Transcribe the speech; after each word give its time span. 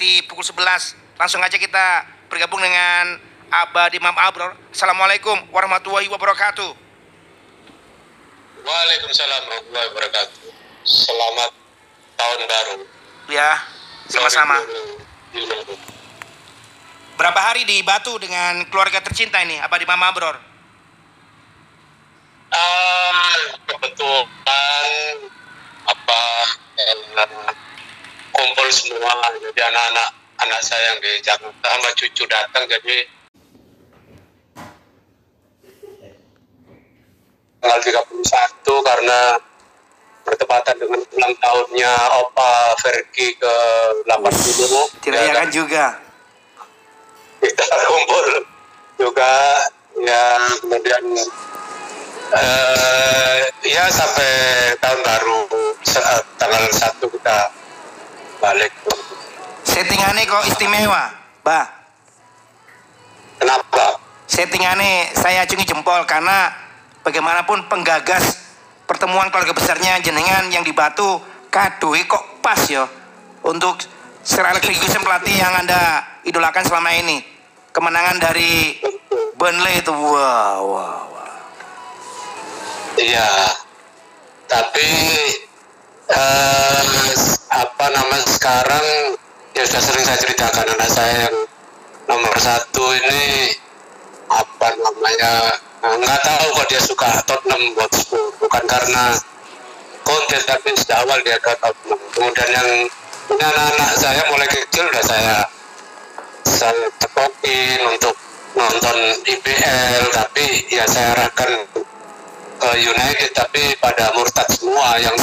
mendekati 0.00 0.24
pukul 0.24 0.44
11. 0.44 0.96
Langsung 1.20 1.44
aja 1.44 1.56
kita 1.60 2.08
bergabung 2.32 2.64
dengan 2.64 3.20
Abah 3.52 3.92
Imam 3.92 4.16
Abror. 4.16 4.56
Assalamualaikum 4.72 5.36
warahmatullahi 5.52 6.08
wabarakatuh. 6.08 6.72
Waalaikumsalam 8.64 9.42
warahmatullahi 9.44 9.86
wabarakatuh. 9.92 10.40
Selamat 10.88 11.50
tahun 12.16 12.40
baru. 12.48 12.76
Ya, 13.28 13.60
sama-sama. 14.08 14.56
2020. 15.36 15.76
Berapa 17.20 17.40
hari 17.52 17.68
di 17.68 17.84
Batu 17.84 18.16
dengan 18.16 18.64
keluarga 18.72 19.04
tercinta 19.04 19.36
ini, 19.44 19.60
Abah 19.60 19.76
Imam 19.76 20.00
Abror? 20.00 20.40
Ah, 22.50 23.36
kebetulan 23.68 25.16
apa 25.84 26.22
eh, 26.80 27.59
kumpul 28.40 28.68
semua 28.72 29.12
jadi 29.36 29.60
anak-anak 29.68 30.08
anak 30.40 30.60
saya 30.64 30.80
yang 30.88 30.98
di 31.04 31.12
Jakarta 31.20 31.68
sama 31.68 31.90
cucu 31.92 32.24
datang 32.24 32.64
jadi 32.64 32.96
tanggal 37.60 37.80
31 37.84 38.88
karena 38.88 39.20
bertepatan 40.24 40.74
dengan 40.80 41.00
ulang 41.04 41.34
tahunnya 41.36 41.92
Opa 42.24 42.52
Vergi 42.80 43.36
ke 43.36 43.54
80 44.08 45.04
Dirayakan 45.04 45.48
Ya, 45.48 45.52
juga. 45.52 45.84
kita 47.40 47.64
kumpul 47.88 48.26
juga 49.00 49.32
ya 49.96 50.24
kemudian 50.60 51.04
eh 52.30 53.38
ya 53.64 53.84
sampai 53.88 54.32
tahun 54.76 55.00
baru 55.00 55.40
saat 55.80 56.20
tanggal 56.36 56.64
1 56.68 57.00
kita 57.00 57.38
balik 58.40 58.72
Settingannya 59.60 60.24
kok 60.24 60.44
istimewa, 60.48 61.12
Bah. 61.44 61.68
kenapa 63.36 64.00
Settingannya 64.26 65.12
saya 65.14 65.44
acungi 65.44 65.68
jempol 65.68 66.02
karena 66.08 66.48
bagaimanapun 67.04 67.68
penggagas 67.68 68.50
pertemuan 68.88 69.28
keluarga 69.30 69.52
besarnya 69.54 70.00
jenengan 70.02 70.48
yang 70.50 70.64
di 70.64 70.72
Batu 70.72 71.20
kadoi 71.52 72.04
kok 72.08 72.40
pas 72.40 72.58
yo 72.66 72.88
untuk 73.44 73.80
Sir 74.20 74.44
Alex 74.44 74.66
Ferguson 74.66 75.02
pelatih 75.02 75.32
yang 75.34 75.54
anda 75.54 76.04
idolakan 76.24 76.64
selama 76.66 76.92
ini 76.94 77.24
kemenangan 77.72 78.20
dari 78.20 78.78
Burnley 79.38 79.80
itu 79.80 79.90
wow 79.94 80.60
wow, 80.62 81.02
wow. 81.10 81.36
iya 83.00 83.50
tapi 84.46 84.86
eh 86.10 86.82
apa 87.50 87.84
nama 87.90 88.16
sekarang? 88.26 88.86
Ya 89.54 89.62
sudah 89.66 89.82
sering 89.82 90.04
saya 90.06 90.18
ceritakan 90.18 90.66
anak 90.78 90.90
saya 90.90 91.14
yang 91.26 91.36
nomor 92.06 92.34
satu 92.38 92.84
ini 92.94 93.54
apa 94.30 94.68
namanya 94.78 95.32
eh, 95.86 95.96
nggak 95.98 96.20
tahu 96.22 96.44
kok 96.54 96.66
dia 96.70 96.80
suka 96.82 97.08
Tottenham 97.26 97.62
Hotspur. 97.78 98.30
Bukan 98.38 98.64
karena 98.66 99.14
konten 100.06 100.40
tapi 100.46 100.70
sejak 100.78 101.02
awal 101.06 101.18
dia 101.22 101.38
ke 101.38 101.52
Tottenham. 101.58 102.00
Kemudian 102.14 102.50
yang 102.50 102.70
ini 103.30 103.44
anak-anak 103.46 103.90
saya 103.94 104.22
mulai 104.26 104.48
kecil 104.50 104.84
udah 104.90 105.04
saya 105.06 105.36
saya 106.42 106.86
cekokin 106.98 107.80
untuk 107.86 108.14
nonton 108.58 108.96
IPL 109.22 110.02
tapi 110.10 110.66
ya 110.66 110.82
saya 110.90 111.14
arahkan 111.14 111.50
ke 112.60 112.70
United 112.76 113.30
tapi 113.32 113.72
pada 113.80 114.12
murtad 114.12 114.44
semua 114.52 115.00
yang 115.00 115.16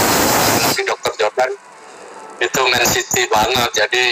lagi 0.66 0.82
dokter 0.82 1.14
Jordan 1.22 1.52
itu 2.42 2.62
Man 2.66 2.86
City 2.90 3.24
banget. 3.30 3.70
Jadi 3.78 4.06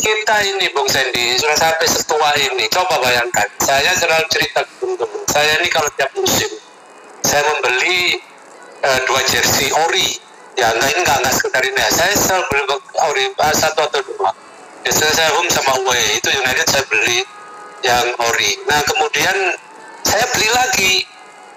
kita 0.00 0.36
ini 0.44 0.66
Bung 0.72 0.88
Sandy 0.88 1.36
sudah 1.36 1.56
sampai 1.56 1.84
setua 1.88 2.32
ini. 2.40 2.64
Coba 2.72 2.96
bayangkan 3.04 3.44
saya 3.60 3.92
selalu 3.92 4.24
cerita 4.32 4.64
ke 4.64 4.72
teman-teman 4.80 5.20
saya 5.28 5.52
ini 5.60 5.68
kalau 5.68 5.90
tiap 6.00 6.10
musim 6.16 6.50
saya 7.24 7.42
membeli 7.44 8.16
eh, 8.80 9.00
dua 9.04 9.20
jersey 9.28 9.68
ori. 9.88 10.16
Ya 10.54 10.70
enggak 10.70 10.90
ini 10.96 11.00
enggak, 11.02 11.34
sekedar 11.34 11.62
ini. 11.66 11.76
Ya. 11.76 11.88
saya 11.92 12.14
selalu 12.16 12.44
beli 12.48 12.62
ori 13.04 13.24
eh, 13.28 13.54
satu 13.56 13.80
atau 13.84 14.00
dua. 14.00 14.30
Biasanya 14.84 15.12
saya 15.12 15.30
home 15.36 15.48
sama 15.52 15.72
away 15.80 16.20
itu 16.20 16.28
United 16.32 16.66
saya 16.68 16.84
beli 16.88 17.20
yang 17.84 18.06
ori. 18.32 18.56
Nah 18.64 18.80
kemudian 18.84 19.36
saya 20.04 20.24
beli 20.36 20.48
lagi 20.52 20.92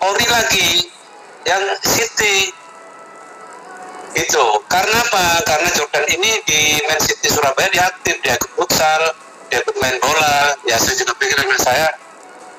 ori 0.01 0.25
lagi 0.29 0.69
yang 1.47 1.63
City. 1.81 2.51
Itu. 4.17 4.45
Karena 4.65 4.97
apa? 4.97 5.45
Karena 5.45 5.69
Jordan 5.73 6.05
ini 6.09 6.41
di 6.45 6.81
Man 6.89 6.99
City 7.01 7.29
Surabaya 7.29 7.69
dia 7.69 7.85
aktif 7.85 8.17
dia 8.25 8.33
ikut 8.37 8.51
futsal 8.57 9.01
dia 9.49 9.61
ikut 9.61 9.75
bola. 9.77 10.57
Ya 10.65 10.77
saya 10.81 10.97
juga 10.99 11.13
pikir 11.17 11.37
dengan 11.37 11.59
saya 11.61 11.87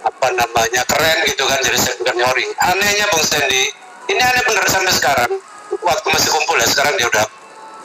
apa 0.07 0.31
namanya 0.33 0.83
keren 0.87 1.19
gitu 1.27 1.45
kan 1.45 1.59
jadi 1.63 1.79
saya 1.79 1.95
bukan 2.01 2.15
nyori. 2.17 2.47
Anehnya 2.63 3.07
Bang 3.11 3.25
Sandy 3.27 3.65
ini 4.09 4.21
aneh 4.23 4.43
bener 4.47 4.65
sampai 4.71 4.95
sekarang. 4.95 5.33
Waktu 5.69 6.07
masih 6.09 6.31
kumpul 6.33 6.57
ya 6.57 6.69
sekarang 6.69 6.97
dia 6.97 7.07
udah 7.07 7.25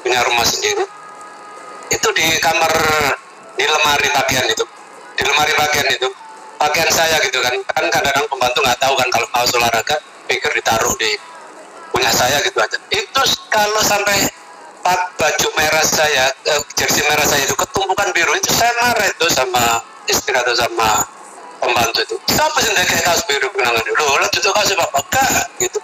punya 0.01 0.19
rumah 0.23 0.47
sendiri. 0.47 0.85
Itu 1.91 2.09
di 2.15 2.25
kamar 2.39 2.71
di 3.59 3.65
lemari 3.67 4.07
pakaian 4.15 4.47
itu. 4.47 4.63
Di 5.13 5.23
lemari 5.27 5.53
pakaian 5.53 5.89
itu 5.93 6.09
pakaian 6.63 6.91
saya 6.95 7.19
gitu 7.27 7.39
kan. 7.43 7.55
Kan 7.75 7.85
kadang-kadang 7.91 8.25
pembantu 8.31 8.59
nggak 8.63 8.79
tahu 8.79 8.93
kan 8.95 9.07
kalau 9.11 9.27
mau 9.35 9.43
olahraga 9.43 9.95
pikir 10.31 10.51
ditaruh 10.55 10.95
di 10.95 11.11
punya 11.91 12.11
saya 12.15 12.39
gitu 12.39 12.57
aja. 12.63 12.77
Itu 12.87 13.21
kalau 13.51 13.81
sampai 13.83 14.31
pak 14.83 15.15
baju 15.15 15.47
merah 15.59 15.85
saya 15.87 16.27
eh, 16.47 16.61
jersey 16.75 17.03
merah 17.07 17.23
saya 17.27 17.43
itu 17.47 17.55
ketumpukan 17.55 18.11
biru 18.11 18.35
itu 18.35 18.51
saya 18.51 18.71
marah 18.83 19.07
itu 19.07 19.27
sama 19.31 19.79
istri 20.07 20.35
atau 20.35 20.55
sama 20.55 21.03
pembantu 21.59 21.99
itu. 22.03 22.15
Siapa 22.31 22.57
sih 22.63 22.71
kayak 22.71 23.03
kaos 23.03 23.23
biru 23.27 23.47
bilang 23.51 23.75
loh 23.75 24.15
lah 24.19 24.27
itu 24.31 24.47
kasih 24.47 24.75
bapak. 24.79 25.03
Kak 25.11 25.47
gitu. 25.59 25.79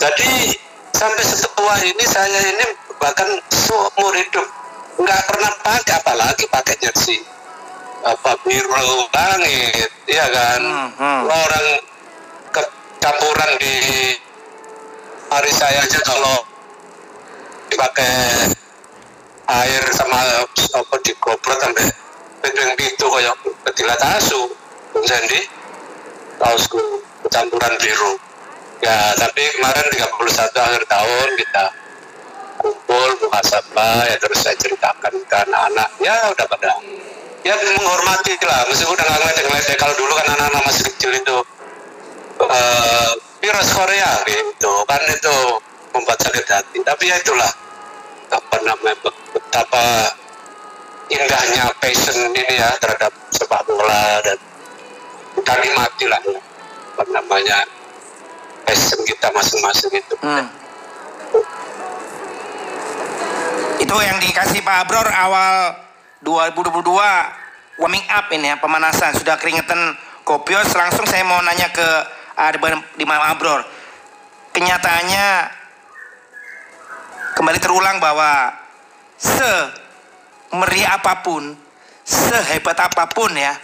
Jadi 0.00 0.56
sampai 0.96 1.24
setua 1.24 1.74
ini 1.84 2.04
saya 2.08 2.40
ini 2.48 2.66
bahkan 2.96 3.28
seumur 3.52 4.12
hidup. 4.16 4.48
Nggak 4.92 5.20
pernah 5.24 5.52
pakai 5.64 5.94
apalagi 6.04 6.44
pakai 6.52 6.76
jersey 6.84 7.31
apa 8.02 8.34
biru 8.42 8.74
langit 9.14 9.90
ya 10.10 10.26
kan? 10.26 10.62
Hmm, 10.62 10.90
hmm. 10.98 11.20
orang 11.30 11.66
kecampuran 12.50 13.50
di 13.62 13.76
hari 15.30 15.52
saya 15.54 15.86
aja 15.86 16.00
kalau 16.02 16.42
dipakai 17.70 18.10
air 19.48 19.82
sama 19.94 20.18
apa 20.74 20.94
digobrol 21.06 21.56
sampai 21.62 21.86
bedeng 22.42 22.74
itu 22.74 23.06
kayak 23.06 23.36
ketilat 23.70 24.00
asu. 24.18 24.50
Bung 24.92 25.06
Sandy 25.08 25.40
kaosku 26.42 26.82
kecampuran 27.26 27.74
biru. 27.78 28.18
Ya 28.82 29.14
tapi 29.14 29.46
kemarin 29.54 29.86
31 29.94 30.58
akhir 30.58 30.82
tahun 30.90 31.28
kita 31.38 31.64
kumpul 32.58 33.10
buka 33.22 33.40
sapa 33.46 34.10
ya 34.10 34.18
terus 34.18 34.42
saya 34.42 34.58
ceritakan 34.58 35.14
ke 35.22 35.36
anak-anak. 35.46 35.90
Ya 36.02 36.18
udah 36.34 36.46
pada 36.50 36.70
ya 37.42 37.54
menghormati 37.54 38.34
lah. 38.42 38.66
Meskipun 38.70 38.94
udah 38.94 39.06
ngeliat-ngeliat 39.06 39.66
kalau 39.78 39.94
dulu 39.98 40.12
kan 40.18 40.26
anak-anak 40.34 40.62
masih 40.66 40.84
kecil 40.94 41.10
itu 41.14 41.36
eh 42.42 43.10
virus 43.42 43.68
Korea 43.74 44.10
gitu. 44.26 44.72
Kan 44.86 45.02
itu 45.10 45.36
membuat 45.92 46.18
sakit 46.22 46.46
hati. 46.46 46.78
Tapi 46.82 47.04
ya 47.10 47.16
itulah 47.18 47.50
apa 48.32 48.56
namanya 48.64 48.96
bet- 49.04 49.22
betapa 49.36 50.16
indahnya 51.12 51.68
passion 51.76 52.32
ini 52.32 52.56
ya 52.56 52.72
terhadap 52.80 53.12
sepak 53.28 53.60
bola 53.68 54.24
dan 54.24 54.38
kita 55.36 55.52
nikmati 55.60 56.04
lah 56.08 56.20
ya, 56.24 56.40
apa 56.96 57.02
namanya 57.12 57.58
passion 58.64 59.00
kita 59.04 59.28
masing-masing 59.36 59.92
itu. 59.92 60.14
Hmm. 60.24 60.48
Itu 63.76 63.96
yang 64.00 64.16
dikasih 64.22 64.64
Pak 64.64 64.88
Abror 64.88 65.08
awal 65.10 65.81
2022 66.22 67.82
warming 67.82 68.06
up 68.14 68.30
ini 68.30 68.54
ya 68.54 68.56
pemanasan 68.62 69.18
sudah 69.18 69.34
keringetan 69.38 69.98
kopios 70.22 70.70
langsung 70.74 71.02
saya 71.06 71.26
mau 71.26 71.42
nanya 71.42 71.68
ke 71.74 71.88
Adban 72.38 72.80
di 72.96 73.04
Abror. 73.04 73.66
Kenyataannya 74.52 75.26
kembali 77.36 77.58
terulang 77.58 77.98
bahwa 77.98 78.52
se 79.16 79.52
meriah 80.52 81.00
apa 81.00 81.24
pun, 81.24 81.56
sehebat 82.04 82.76
apa 82.76 83.08
pun 83.08 83.32
ya, 83.32 83.56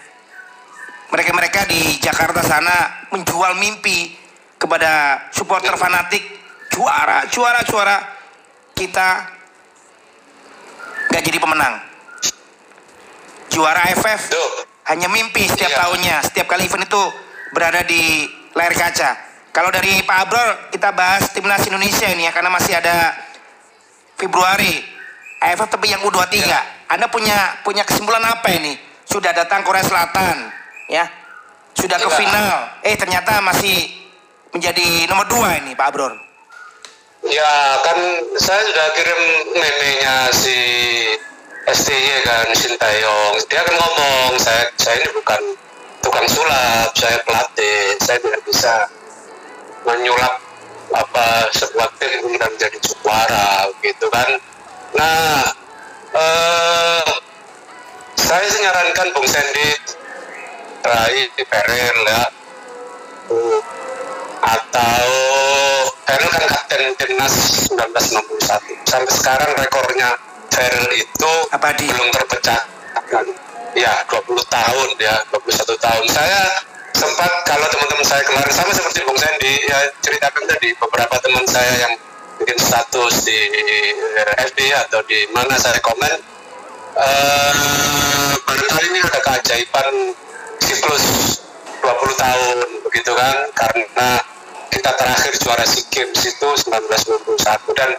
mereka-mereka 1.13 1.69
di 1.69 2.01
Jakarta 2.01 2.41
sana 2.41 3.07
menjual 3.13 3.57
mimpi 3.61 4.17
kepada 4.57 5.25
supporter 5.31 5.77
fanatik 5.77 6.25
juara, 6.73 7.29
juara, 7.29 7.61
juara 7.65 7.97
kita 8.73 9.29
nggak 11.13 11.23
jadi 11.25 11.39
pemenang. 11.39 11.88
Juara 13.59 13.91
AFF 13.91 14.31
Tuh. 14.31 14.51
hanya 14.87 15.11
mimpi 15.11 15.51
setiap 15.51 15.75
Iya. 15.75 15.79
tahunnya, 15.83 16.17
setiap 16.23 16.47
kali 16.47 16.71
event 16.71 16.87
itu 16.87 17.03
berada 17.51 17.83
di 17.83 18.31
layar 18.55 18.71
kaca. 18.71 19.11
Kalau 19.51 19.75
dari 19.75 19.99
Pak 20.07 20.19
Abrol 20.23 20.49
kita 20.71 20.95
bahas 20.95 21.35
timnas 21.35 21.67
Indonesia 21.67 22.07
ini 22.07 22.31
ya 22.31 22.33
karena 22.33 22.55
masih 22.55 22.79
ada 22.79 23.19
Februari 24.15 24.79
AFF 25.43 25.67
tapi 25.67 25.91
yang 25.91 26.07
U23. 26.07 26.39
Anda 26.87 27.11
punya 27.11 27.59
punya 27.63 27.83
kesimpulan 27.83 28.23
apa 28.23 28.47
ini? 28.55 28.79
Sudah 29.03 29.35
datang 29.35 29.67
Korea 29.67 29.83
Selatan, 29.83 30.53
ya, 30.87 31.03
sudah 31.75 31.99
ke 31.99 32.07
Iya. 32.07 32.15
final. 32.15 32.55
Eh 32.87 32.95
ternyata 32.95 33.43
masih 33.43 33.75
menjadi 34.55 35.11
nomor 35.11 35.27
dua 35.27 35.59
ini 35.59 35.75
Pak 35.75 35.87
Abror. 35.91 36.15
Ya 37.27 37.51
kan 37.83 37.99
saya 38.39 38.63
sudah 38.63 38.87
kirim 38.95 39.21
meme-nya 39.53 40.15
si 40.31 40.55
STY 41.69 42.25
kan 42.25 42.49
Sintayong. 42.56 43.37
Dia 43.44 43.61
kan 43.61 43.75
ngomong 43.76 44.41
saya 44.41 44.65
saya 44.81 45.05
ini 45.05 45.12
bukan 45.12 45.41
tukang 46.00 46.25
sulap, 46.25 46.97
saya 46.97 47.20
pelatih, 47.29 47.93
saya 48.00 48.17
tidak 48.25 48.41
bisa 48.49 48.88
menyulap 49.85 50.41
apa 50.97 51.53
sebuah 51.53 51.93
tim 52.00 52.25
kemudian 52.25 52.49
menjadi 52.56 52.79
juara 52.81 53.69
gitu 53.85 54.09
kan. 54.09 54.41
Nah, 54.97 55.44
eh, 56.17 57.12
saya 58.17 58.49
sih 58.49 58.61
nyarankan 58.64 59.12
Bung 59.12 59.29
Sandy, 59.29 59.69
Rai, 60.88 61.29
Perel 61.37 61.99
ya, 62.09 62.25
atau 64.41 65.05
Ferel 66.09 66.29
kan 66.32 66.44
kapten 66.49 66.82
timnas 66.97 67.35
1961 67.69 68.88
sampai 68.88 69.12
sekarang 69.12 69.53
rekornya 69.53 70.17
Ferel 70.59 70.91
itu 70.99 71.33
Apa 71.55 71.71
di- 71.79 71.87
belum 71.87 72.11
terpecahkan 72.11 73.27
ya 73.79 73.95
20 74.11 74.27
tahun 74.51 74.89
ya 74.99 75.15
21 75.31 75.79
tahun. 75.79 76.05
Saya 76.11 76.43
sempat 76.99 77.31
kalau 77.47 77.63
teman-teman 77.71 78.03
saya 78.03 78.27
kemarin 78.27 78.51
sama 78.51 78.75
seperti 78.75 79.07
Bung 79.07 79.15
Sandy 79.15 79.55
ya 79.71 79.79
ceritakan 80.03 80.43
tadi 80.51 80.75
beberapa 80.75 81.15
teman 81.23 81.47
saya 81.47 81.87
yang 81.87 81.95
bikin 82.43 82.59
status 82.59 83.23
di 83.23 83.39
eh, 83.55 83.95
FB 84.51 84.59
atau 84.87 84.99
di 85.07 85.31
mana 85.31 85.55
saya 85.55 85.79
komen 85.79 86.19
eh 86.99 87.55
barangkali 88.43 88.87
ini 88.91 88.99
ada 88.99 89.21
keajaiban 89.23 89.95
siklus 90.59 91.05
20 91.79 91.87
tahun 92.19 92.57
begitu 92.83 93.13
kan? 93.15 93.37
Karena 93.55 94.09
kita 94.75 94.91
terakhir 94.99 95.33
juara 95.39 95.63
SEA 95.63 95.87
Games 95.87 96.19
itu 96.19 96.49
1991 96.67 97.79
dan 97.79 97.91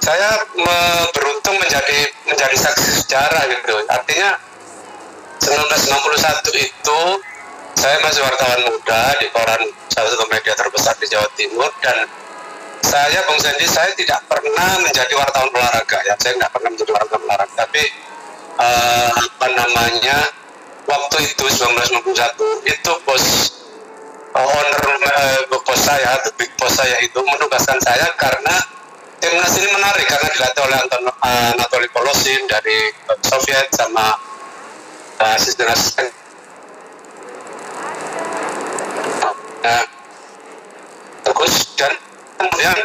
saya 0.00 0.28
me- 0.56 1.08
beruntung 1.12 1.56
menjadi 1.60 1.98
menjadi 2.24 2.56
saksi 2.56 3.04
sejarah 3.04 3.42
gitu. 3.48 3.74
Artinya 3.88 4.30
1961 5.40 6.68
itu 6.68 7.00
saya 7.76 7.96
masih 8.04 8.20
wartawan 8.24 8.60
muda 8.68 9.00
di 9.20 9.26
koran 9.32 9.62
salah 9.88 10.10
satu 10.12 10.26
media 10.28 10.52
terbesar 10.52 10.94
di 11.00 11.06
Jawa 11.08 11.28
Timur 11.36 11.70
dan 11.80 12.04
saya 12.80 13.20
Bung 13.28 13.40
Sandy 13.40 13.68
saya 13.68 13.92
tidak 13.96 14.24
pernah 14.24 14.80
menjadi 14.80 15.12
wartawan 15.16 15.52
olahraga 15.52 16.00
ya. 16.04 16.16
Saya 16.16 16.36
nggak 16.40 16.52
pernah 16.52 16.70
menjadi 16.72 16.92
wartawan 16.96 17.22
olahraga. 17.28 17.54
Tapi 17.68 17.82
eh, 18.60 19.10
apa 19.14 19.46
namanya 19.52 20.18
waktu 20.88 21.16
itu 21.28 21.44
1991 21.44 22.72
itu 22.72 22.92
bos 23.04 23.24
eh, 24.32 24.44
owner 24.44 24.84
eh, 24.96 25.40
bos 25.48 25.80
saya 25.80 26.20
the 26.24 26.32
big 26.40 26.50
boss 26.56 26.76
saya 26.76 26.96
itu 27.04 27.20
menugaskan 27.20 27.78
saya 27.84 28.08
karena 28.16 28.79
timnas 29.20 29.52
ini 29.60 29.68
menarik 29.70 30.06
karena 30.08 30.28
dilatih 30.32 30.62
oleh 30.64 30.76
Anton 30.80 31.04
eh, 31.06 31.52
Anatoly 31.54 31.88
Polosin 31.92 32.42
dari 32.48 32.88
Soviet 33.22 33.68
sama 33.76 34.16
eh, 35.20 35.36
asisten-asisten 35.36 36.08
Nah, 39.60 39.84
bagus. 41.20 41.76
Dan 41.76 41.92
kemudian 42.40 42.80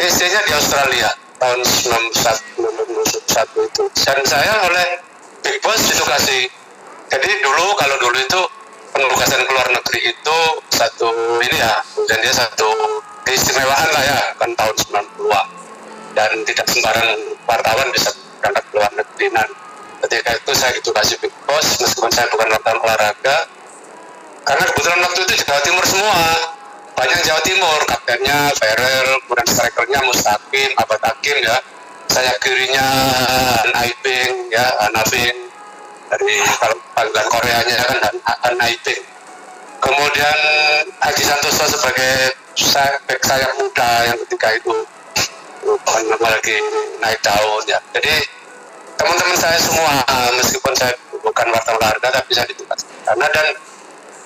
TC-nya 0.00 0.40
di 0.48 0.52
Australia 0.56 1.12
tahun 1.36 1.60
1991 1.60 3.68
itu. 3.68 3.84
Dan 3.92 4.24
saya 4.24 4.72
oleh 4.72 5.04
Big 5.44 5.60
Boss 5.60 5.84
ditugasi 5.84 6.48
jadi 7.12 7.28
dulu 7.44 7.76
kalau 7.76 7.96
dulu 8.00 8.16
itu 8.16 8.40
penugasan 8.88 9.44
ke 9.44 9.52
luar 9.52 9.68
negeri 9.68 10.16
itu 10.16 10.38
satu 10.72 11.12
ini 11.44 11.60
ya 11.60 11.76
dan 12.08 12.24
dia 12.24 12.32
satu 12.32 12.72
keistimewaan 13.26 13.88
lah 13.94 14.02
ya 14.02 14.20
kan 14.38 14.50
tahun 14.54 14.74
90-an 14.74 15.46
dan 16.12 16.30
tidak 16.44 16.66
sembarang 16.68 17.10
wartawan 17.48 17.88
bisa 17.94 18.12
berangkat 18.40 18.64
ke 18.68 18.72
luar 18.76 18.92
negeri. 18.92 19.26
Nah 19.32 19.46
ketika 20.06 20.30
itu 20.34 20.52
saya 20.52 20.72
ditugasi 20.76 21.14
Big 21.22 21.34
Boss 21.46 21.78
meskipun 21.80 22.10
saya 22.10 22.26
bukan 22.28 22.48
wartawan 22.50 22.78
olahraga 22.82 23.36
karena 24.42 24.64
kebetulan 24.74 25.00
waktu 25.06 25.18
itu 25.22 25.32
di 25.32 25.36
Jawa 25.46 25.62
Timur 25.62 25.84
semua. 25.86 26.22
Banyak 26.92 27.20
Jawa 27.24 27.40
Timur 27.42 27.78
kaptennya 27.88 28.52
Ferel 28.60 29.08
kemudian 29.24 29.48
strikernya 29.48 30.00
Mustaqim 30.06 30.70
Abad 30.76 31.00
Hakim 31.02 31.36
ya. 31.40 31.56
Saya 32.12 32.36
kirinya 32.44 32.84
An 33.64 33.72
Aibing 33.80 34.52
ya 34.52 34.66
An 34.84 34.92
Abing 35.00 35.48
dari 36.12 36.36
kalau 36.60 36.76
panggilan 36.92 37.26
Koreanya 37.32 37.78
kan 37.88 37.98
An, 38.12 38.16
An 38.52 38.56
Aibing 38.60 39.00
kemudian 39.80 40.38
Haji 41.00 41.24
Santoso 41.24 41.64
sebagai 41.72 42.36
sa- 42.56 43.00
back 43.08 43.22
sayap 43.24 43.50
muda 43.58 43.90
yang 44.08 44.18
ketika 44.26 44.48
itu 44.56 44.72
bukan 45.62 46.02
lagi 46.18 46.56
naik 46.98 47.20
daun 47.22 47.62
ya 47.70 47.78
jadi 47.94 48.14
teman-teman 48.98 49.36
saya 49.38 49.58
semua 49.58 50.02
meskipun 50.38 50.72
saya 50.74 50.94
bukan 51.22 51.46
wartawan 51.50 51.78
olahraga 51.78 52.08
tapi 52.22 52.30
saya 52.34 52.46
ditugaskan 52.50 52.90
karena 53.06 53.26
dan 53.30 53.46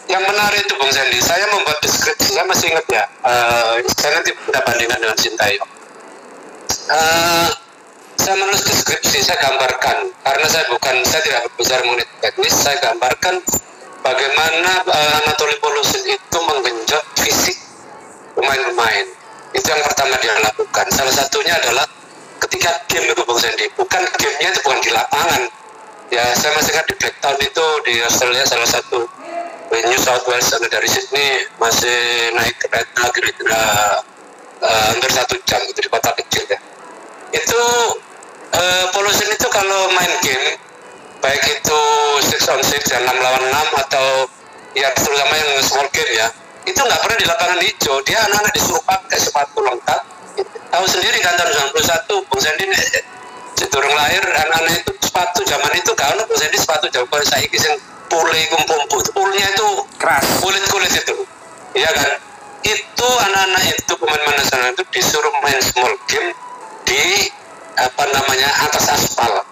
yang 0.07 0.23
menarik 0.23 0.63
itu 0.63 0.75
Bung 0.79 0.93
Sandy, 0.95 1.19
saya 1.19 1.51
membuat 1.51 1.83
deskripsi, 1.83 2.39
saya 2.39 2.47
masih 2.47 2.71
ingat 2.71 2.87
ya, 2.87 3.05
eh, 3.27 3.75
saya 3.99 4.11
nanti 4.15 4.31
kita 4.31 4.61
bandingkan 4.63 5.03
dengan 5.03 5.19
Sintayong. 5.19 5.71
Eh, 6.71 7.49
saya 8.15 8.35
menulis 8.39 8.63
deskripsi, 8.63 9.19
saya 9.27 9.39
gambarkan, 9.43 10.07
karena 10.23 10.47
saya 10.47 10.65
bukan, 10.71 10.95
saya 11.03 11.23
tidak 11.27 11.41
berbicara 11.51 11.83
mengenai 11.83 12.07
teknis, 12.23 12.55
saya 12.55 12.79
gambarkan 12.87 13.35
bagaimana 14.07 14.73
eh, 14.87 15.19
Anatoly 15.27 15.59
Polusin 15.59 16.03
itu 16.07 16.39
menggenjot 16.39 17.05
fisik 17.19 17.59
pemain-pemain. 18.37 19.07
Itu 19.57 19.67
yang 19.73 19.83
pertama 19.83 20.15
dia 20.21 20.37
lakukan. 20.45 20.87
Salah 20.93 21.15
satunya 21.17 21.57
adalah 21.57 21.89
ketika 22.45 22.71
game 22.93 23.09
itu 23.09 23.23
Bung 23.25 23.41
Sandy, 23.41 23.67
bukan 23.73 24.05
gamenya 24.21 24.49
itu 24.53 24.61
bukan 24.61 24.79
di 24.85 24.91
lapangan. 24.93 25.43
Ya, 26.13 26.23
saya 26.39 26.55
masih 26.55 26.71
ingat 26.77 26.87
di 26.87 26.95
Blacktown 27.01 27.37
itu 27.43 27.67
di 27.83 27.95
Australia 28.05 28.45
salah 28.47 28.69
satu 28.69 29.11
New 29.75 29.99
South 29.99 30.23
Wales 30.31 30.47
dari 30.71 30.87
Sydney 30.87 31.43
masih 31.59 32.31
naik 32.39 32.55
kereta 32.63 33.11
kira-kira 33.11 33.63
eh, 34.63 34.85
hampir 34.95 35.11
satu 35.11 35.35
jam 35.43 35.59
itu 35.67 35.83
di 35.83 35.91
kota 35.91 36.15
kecil 36.15 36.47
ya. 36.47 36.59
Itu 37.35 37.63
eh, 38.55 38.85
Polusin 38.95 39.35
itu 39.35 39.49
kalau 39.51 39.91
main 39.99 40.13
game 40.23 40.55
baik 41.19 41.43
itu 41.43 41.81
six 42.31 42.47
on 42.47 42.63
six 42.63 42.87
dan 42.87 43.03
6 43.03 43.11
lawan 43.19 43.43
6 43.51 43.83
atau 43.83 44.07
ya 44.79 44.93
terutama 44.95 45.35
yang 45.35 45.51
small 45.67 45.89
game 45.91 46.13
ya 46.15 46.29
itu 46.67 46.81
nggak 46.83 47.01
pernah 47.01 47.17
di 47.17 47.27
lapangan 47.27 47.59
hijau. 47.63 47.97
Dia 48.03 48.19
anak-anak 48.27 48.53
disuruh 48.53 48.83
pakai 48.83 49.19
sepatu 49.23 49.59
lengkap. 49.63 50.01
Tahu 50.67 50.85
sendiri 50.91 51.19
kan 51.23 51.39
tahun 51.39 51.73
91 51.73 52.27
Bung 52.27 52.43
nek 52.43 52.83
sedurung 53.57 53.95
lahir 53.97 54.21
anak-anak 54.21 54.85
itu 54.85 54.93
sepatu 55.01 55.41
zaman 55.47 55.73
itu 55.79 55.93
kan 55.97 56.19
Bung 56.27 56.37
Sandy 56.37 56.59
sepatu 56.59 56.91
jauh. 56.91 57.07
Kalau 57.07 57.25
saya 57.25 57.47
sing 57.47 57.75
pule 58.11 58.41
kumpul 58.53 58.81
pulnya 59.15 59.47
itu 59.55 59.69
Keras. 59.97 60.27
kulit-kulit 60.43 60.93
itu. 60.93 61.17
Iya 61.79 61.91
kan? 61.95 62.11
Itu 62.67 63.09
anak-anak 63.31 63.63
itu 63.71 63.93
pemain-pemain 63.95 64.37
nasional 64.43 64.75
itu 64.75 64.85
disuruh 64.91 65.35
main 65.41 65.61
small 65.63 65.95
game 66.11 66.35
di 66.83 67.31
apa 67.79 68.05
namanya 68.11 68.51
atas 68.67 68.91
aspal. 68.91 69.45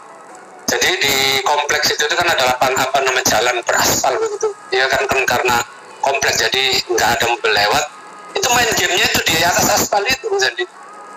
Jadi 0.65 0.91
di 0.99 1.15
kompleks 1.47 1.93
itu, 1.93 2.03
itu 2.09 2.15
kan 2.17 2.27
ada 2.27 2.51
lapangan 2.51 2.89
apa 2.89 2.99
namanya 3.05 3.27
jalan 3.31 3.57
beraspal 3.63 4.17
begitu. 4.19 4.49
Ya 4.75 4.91
kan? 4.91 5.07
Kan 5.07 5.23
karena 5.29 5.63
kompleks 6.05 6.37
jadi 6.37 6.63
nggak 6.93 7.09
ada 7.19 7.25
mobil 7.33 7.53
lewat. 7.57 7.85
Itu 8.37 8.49
main 8.53 8.69
gamenya 8.77 9.07
itu 9.09 9.21
di 9.25 9.37
atas 9.41 9.67
aspal 9.73 10.05
itu 10.05 10.29
jadi 10.37 10.65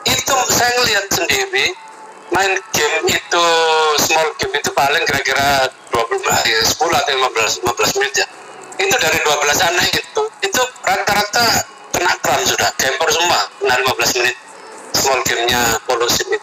itu 0.07 0.35
saya 0.55 0.71
ngelihat 0.79 1.05
sendiri 1.11 1.75
main 2.31 2.55
game 2.71 2.97
itu 3.11 3.45
small 4.07 4.31
game 4.39 4.55
itu 4.55 4.71
paling 4.71 5.03
kira-kira 5.03 5.67
20 5.91 6.23
menit, 6.23 6.63
10 6.63 6.79
atau 6.79 7.11
15 7.11 7.67
15 7.67 7.97
menit 7.99 8.13
ya. 8.23 8.27
Itu 8.79 8.95
dari 8.95 9.19
12 9.19 9.67
anak 9.67 9.85
itu 9.91 10.21
itu 10.45 10.61
rata-rata 10.87 11.45
kena 11.91 12.13
kram 12.23 12.41
sudah 12.47 12.69
gempor 12.79 13.09
semua 13.11 13.49
kena 13.59 13.75
15 13.83 14.17
menit 14.23 14.35
small 14.93 15.19
gamenya 15.25 15.61
polusi 15.89 16.23
itu 16.25 16.39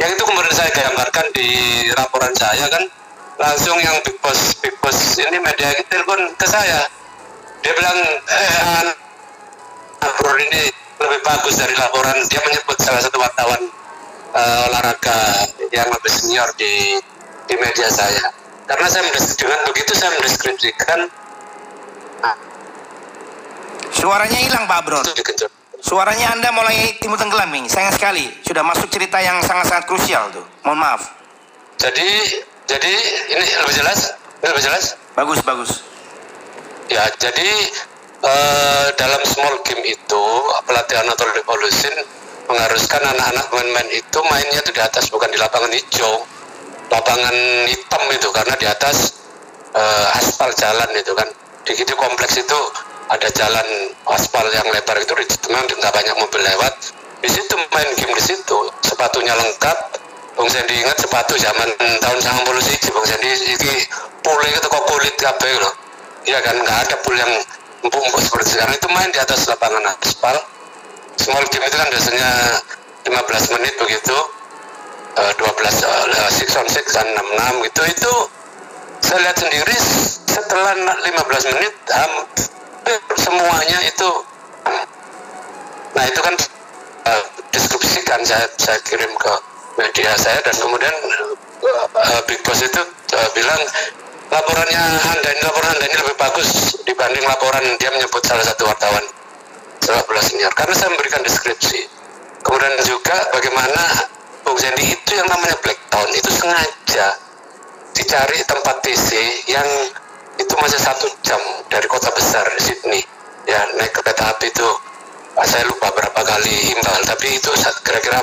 yang 0.00 0.10
itu 0.12 0.22
kemudian 0.26 0.54
saya 0.54 0.70
gambarkan 0.74 1.26
di 1.32 1.48
laporan 1.96 2.32
saya 2.36 2.66
kan 2.68 2.84
langsung 3.40 3.78
yang 3.80 3.96
big 4.04 4.16
boss 4.20 4.54
big 4.60 4.74
boss 4.82 5.16
ini 5.16 5.38
media 5.40 5.72
telepon 5.88 6.20
ke 6.36 6.46
saya 6.46 6.84
dia 7.64 7.72
bilang 7.72 7.98
eh 8.28 8.92
Bro 10.20 10.36
ini 10.36 10.68
lebih 11.00 11.20
bagus 11.24 11.56
dari 11.56 11.72
laporan 11.80 12.16
dia 12.28 12.40
menyebut 12.44 12.76
salah 12.76 13.00
satu 13.00 13.16
wartawan 13.16 13.60
eh, 14.36 14.66
olahraga 14.68 15.48
yang 15.72 15.88
lebih 15.88 16.12
senior 16.12 16.48
di 16.60 17.00
di 17.48 17.54
media 17.56 17.88
saya 17.88 18.28
karena 18.68 18.86
saya 18.88 19.08
dengan 19.08 19.60
begitu 19.64 19.92
saya 19.96 20.12
mendeskripsikan 20.20 21.08
ah, 22.20 22.36
Suaranya 23.94 24.36
hilang 24.36 24.68
Pak 24.68 25.16
dikejut 25.16 25.48
Suaranya 25.84 26.32
Anda 26.32 26.48
mulai 26.48 26.96
timbul 26.96 27.20
tenggelam 27.20 27.52
ini. 27.52 27.68
Sayang 27.68 27.92
sekali. 27.92 28.24
Sudah 28.40 28.64
masuk 28.64 28.88
cerita 28.88 29.20
yang 29.20 29.36
sangat-sangat 29.44 29.84
krusial 29.84 30.32
tuh. 30.32 30.40
Mohon 30.64 30.80
maaf. 30.80 31.12
Jadi 31.76 32.08
jadi 32.64 32.92
ini 33.36 33.44
lebih 33.60 33.74
jelas 33.76 34.16
ini 34.40 34.48
lebih 34.48 34.64
jelas 34.64 34.96
bagus 35.12 35.44
bagus 35.44 35.93
ya 36.88 37.04
jadi 37.16 37.50
uh, 38.24 38.86
dalam 38.96 39.22
small 39.28 39.60
game 39.64 39.84
itu 39.84 40.24
pelatihan 40.64 41.06
atau 41.12 41.26
revolution 41.36 41.94
mengharuskan 42.44 43.00
anak-anak 43.00 43.44
pemain-pemain 43.48 43.88
itu 43.92 44.18
mainnya 44.28 44.60
itu 44.60 44.70
di 44.72 44.82
atas 44.84 45.08
bukan 45.08 45.28
di 45.32 45.38
lapangan 45.40 45.72
hijau. 45.72 46.24
Lapangan 46.92 47.36
hitam 47.64 48.02
itu 48.12 48.28
karena 48.30 48.54
di 48.60 48.66
atas 48.68 49.16
uh, 49.72 50.18
aspal 50.20 50.52
jalan 50.56 50.90
itu 50.92 51.12
kan. 51.16 51.28
Di 51.64 51.72
situ 51.72 51.96
kompleks 51.96 52.36
itu 52.36 52.58
ada 53.08 53.28
jalan 53.32 53.68
aspal 54.12 54.44
yang 54.52 54.68
lebar 54.68 55.00
itu 55.00 55.16
di 55.16 55.26
tengah 55.40 55.64
nggak 55.64 55.92
banyak 55.92 56.16
mobil 56.20 56.40
lewat. 56.44 56.92
Di 57.24 57.28
situ 57.32 57.56
main 57.72 57.88
game 57.96 58.12
di 58.12 58.24
situ 58.24 58.58
sepatunya 58.84 59.32
lengkap. 59.32 60.04
Bung 60.34 60.50
Sandy 60.50 60.82
ingat 60.82 60.98
sepatu 60.98 61.38
zaman 61.38 61.70
tahun 62.02 62.18
90 62.18 62.66
sih 62.66 62.76
Bung 62.90 63.06
Sandy 63.06 63.30
ini 63.54 63.86
pulih 64.18 64.50
itu 64.50 64.66
kok 64.66 64.82
kulit 64.90 65.14
kabeh 65.14 65.62
loh 65.62 65.83
iya 66.24 66.38
kan? 66.44 66.56
Nggak 66.60 66.78
ada 66.88 66.96
pul 67.04 67.16
yang 67.16 67.32
empuk-empuk 67.84 68.20
seperti 68.20 68.58
sekarang. 68.58 68.74
Itu 68.76 68.88
main 68.92 69.10
di 69.12 69.20
atas 69.20 69.48
lapangan 69.48 69.84
aspal. 70.00 70.36
Small 71.20 71.44
game 71.48 71.64
itu 71.64 71.76
kan 71.78 71.88
biasanya 71.88 72.28
15 73.06 73.54
menit 73.56 73.74
begitu. 73.78 74.16
Uh, 75.14 75.30
12 75.38 75.46
uh, 75.46 76.04
6 76.10 76.58
on 76.58 76.66
6 76.66 76.74
dan 76.90 77.06
6 77.06 77.62
6 77.62 77.66
gitu. 77.70 77.82
Itu 77.86 78.12
saya 79.04 79.30
lihat 79.30 79.36
sendiri 79.38 79.76
setelah 80.26 80.74
15 80.74 81.54
menit 81.54 81.74
hampir 81.86 82.98
semuanya 83.14 83.78
itu 83.86 84.10
nah 85.94 86.04
itu 86.10 86.20
kan 86.20 86.34
uh, 87.06 87.22
deskripsikan 87.54 88.20
saya 88.26 88.50
saya 88.58 88.82
kirim 88.82 89.12
ke 89.14 89.32
media 89.78 90.10
saya 90.18 90.42
dan 90.42 90.56
kemudian 90.58 90.94
uh, 91.62 92.20
Big 92.26 92.42
Boss 92.42 92.66
itu 92.66 92.82
uh, 93.14 93.28
bilang 93.38 93.62
laporannya 94.34 94.82
Anda 95.14 95.28
ini 95.30 95.42
laporan 95.46 95.70
Anda 95.78 95.86
ini 95.86 95.96
lebih 96.02 96.16
bagus 96.18 96.48
dibanding 96.82 97.22
laporan 97.22 97.64
dia 97.78 97.90
menyebut 97.94 98.18
salah 98.26 98.42
satu 98.42 98.66
wartawan 98.66 99.04
sepak 99.78 100.02
bola 100.10 100.22
senior. 100.22 100.50
Karena 100.58 100.74
saya 100.74 100.90
memberikan 100.90 101.22
deskripsi. 101.22 101.86
Kemudian 102.42 102.74
juga 102.82 103.14
bagaimana 103.30 104.10
Bung 104.42 104.58
Sandy 104.58 104.90
itu 104.90 105.10
yang 105.16 105.30
namanya 105.30 105.56
Black 105.62 105.80
Town 105.88 106.10
itu 106.12 106.28
sengaja 106.34 107.06
dicari 107.94 108.38
tempat 108.44 108.82
TC 108.82 109.08
yang 109.48 109.68
itu 110.36 110.54
masih 110.58 110.82
satu 110.82 111.06
jam 111.22 111.38
dari 111.70 111.86
kota 111.86 112.10
besar 112.10 112.44
Sydney. 112.58 113.06
Ya 113.46 113.62
naik 113.78 113.94
kereta 113.94 114.34
api 114.34 114.50
itu 114.50 114.68
ah, 115.38 115.46
saya 115.46 115.62
lupa 115.70 115.94
berapa 115.94 116.20
kali 116.20 116.74
imbal 116.74 116.98
tapi 117.06 117.38
itu 117.38 117.50
kira-kira 117.86 118.18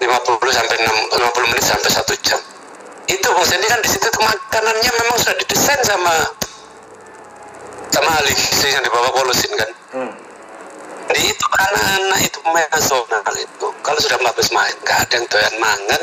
50 0.00 0.08
sampai 0.56 0.76
6, 0.88 1.20
50 1.20 1.50
menit 1.52 1.64
sampai 1.66 1.90
satu 1.90 2.14
jam 2.24 2.40
itu 3.10 3.26
Bung 3.34 3.46
Sandy 3.46 3.66
kan 3.66 3.80
di 3.82 3.90
situ 3.90 4.06
makanannya 4.06 4.90
memang 5.02 5.16
sudah 5.18 5.36
didesain 5.42 5.82
sama 5.82 6.14
sama 7.90 8.10
ahli 8.22 8.32
yang 8.70 8.82
dibawa 8.86 9.10
polusin 9.10 9.50
kan? 9.58 9.70
Hmm. 9.90 10.12
Jadi 11.10 11.20
itu 11.26 11.46
anak-anak 11.50 12.20
itu 12.22 12.38
pemain 12.38 12.70
nasional 12.70 13.34
itu. 13.34 13.66
Kalau 13.82 13.98
sudah 13.98 14.18
bagus 14.22 14.54
main 14.54 14.74
nggak 14.86 14.98
ada 15.10 15.14
yang 15.18 15.26
doyan 15.26 15.54
mangan 15.58 16.02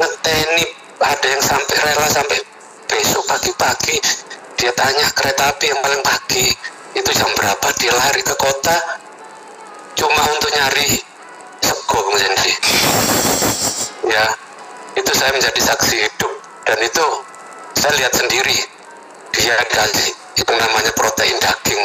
ngeteni 0.00 0.66
ada 1.00 1.26
yang 1.28 1.42
sampai 1.44 1.76
rela 1.80 2.08
sampai 2.08 2.38
besok 2.88 3.24
pagi-pagi 3.28 3.96
dia 4.56 4.72
tanya 4.76 5.08
kereta 5.16 5.52
api 5.52 5.72
yang 5.72 5.80
paling 5.80 6.02
pagi 6.04 6.52
itu 6.96 7.10
jam 7.16 7.28
berapa 7.36 7.68
dia 7.80 7.92
lari 7.92 8.20
ke 8.20 8.34
kota 8.36 8.76
cuma 9.96 10.22
untuk 10.32 10.50
nyari 10.52 11.00
sego 11.64 11.98
Bung 12.00 12.16
ya 14.10 14.26
itu 14.96 15.10
saya 15.16 15.30
menjadi 15.36 15.60
saksi 15.72 15.94
hidup 16.00 16.32
dan 16.66 16.78
itu 16.82 17.06
saya 17.78 17.92
lihat 17.96 18.12
sendiri. 18.12 18.58
Dia 19.30 19.56
kasih 19.72 20.10
itu 20.36 20.52
namanya 20.52 20.92
protein 20.98 21.38
daging. 21.38 21.82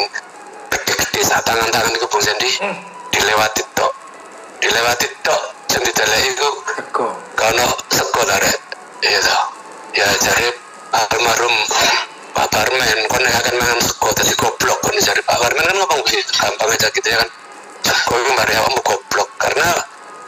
Gede-gede 0.73 1.21
saat 1.23 1.45
tangan-tangan 1.45 1.93
itu 1.93 2.07
Bung 2.09 2.23
Sendi 2.23 2.49
hmm. 2.59 2.77
dilewati 3.13 3.63
tok. 3.77 3.93
Dilewati 4.59 5.07
tok 5.23 5.41
jadi 5.75 5.91
tele 5.91 6.19
itu 6.31 6.49
kalau 7.35 7.69
sego 7.91 8.21
lare. 8.23 8.53
Iya 9.03 9.37
ya 9.95 10.07
jadi 10.19 10.47
almarhum 10.95 11.55
Pak 12.35 12.47
Barmen 12.51 12.99
kon 13.11 13.23
akan 13.23 13.55
mangan 13.59 13.79
sego 13.83 14.09
tadi 14.15 14.33
goblok 14.39 14.79
kon 14.81 14.95
cari 14.97 15.21
Pak 15.21 15.37
Barmen 15.39 15.63
kan 15.67 15.75
ngomong 15.75 16.01
begitu 16.07 16.31
gampang 16.35 16.71
aja 16.71 16.87
gitu 16.91 17.07
ya 17.07 17.17
kan. 17.19 17.29
Sego 17.85 18.13
itu 18.17 18.31
mari 18.33 18.53
awakmu 18.55 18.81
goblok 18.81 19.29
karena 19.35 19.69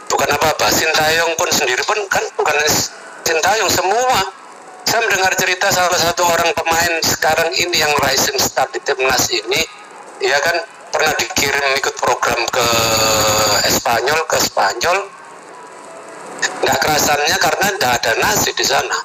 bukan 0.08 0.28
apa-apa 0.36 0.66
Sintayong 0.72 1.32
pun 1.34 1.48
sendiri 1.48 1.82
pun 1.84 1.98
kan 2.12 2.24
bukan 2.36 2.56
Sintayong 3.28 3.68
semua. 3.68 4.24
Saya 4.88 5.04
mendengar 5.04 5.36
cerita 5.36 5.68
salah 5.68 6.00
satu 6.00 6.24
orang 6.24 6.48
pemain 6.56 6.96
sekarang 7.04 7.52
ini 7.60 7.76
yang 7.76 7.92
rising 8.00 8.40
star 8.40 8.64
di 8.72 8.80
timnas 8.80 9.28
ini. 9.28 9.68
Ya 10.24 10.40
kan 10.40 10.56
pernah 10.88 11.12
dikirim 11.12 11.76
ikut 11.76 11.92
program 12.00 12.40
ke 12.48 12.66
Espanyol 13.68 14.24
ke 14.24 14.40
Spanyol. 14.40 15.12
Nggak 16.64 16.78
kerasannya 16.80 17.36
karena 17.36 17.66
nggak 17.76 17.92
ada 18.00 18.12
nasi 18.16 18.48
di 18.56 18.64
sana. 18.64 18.96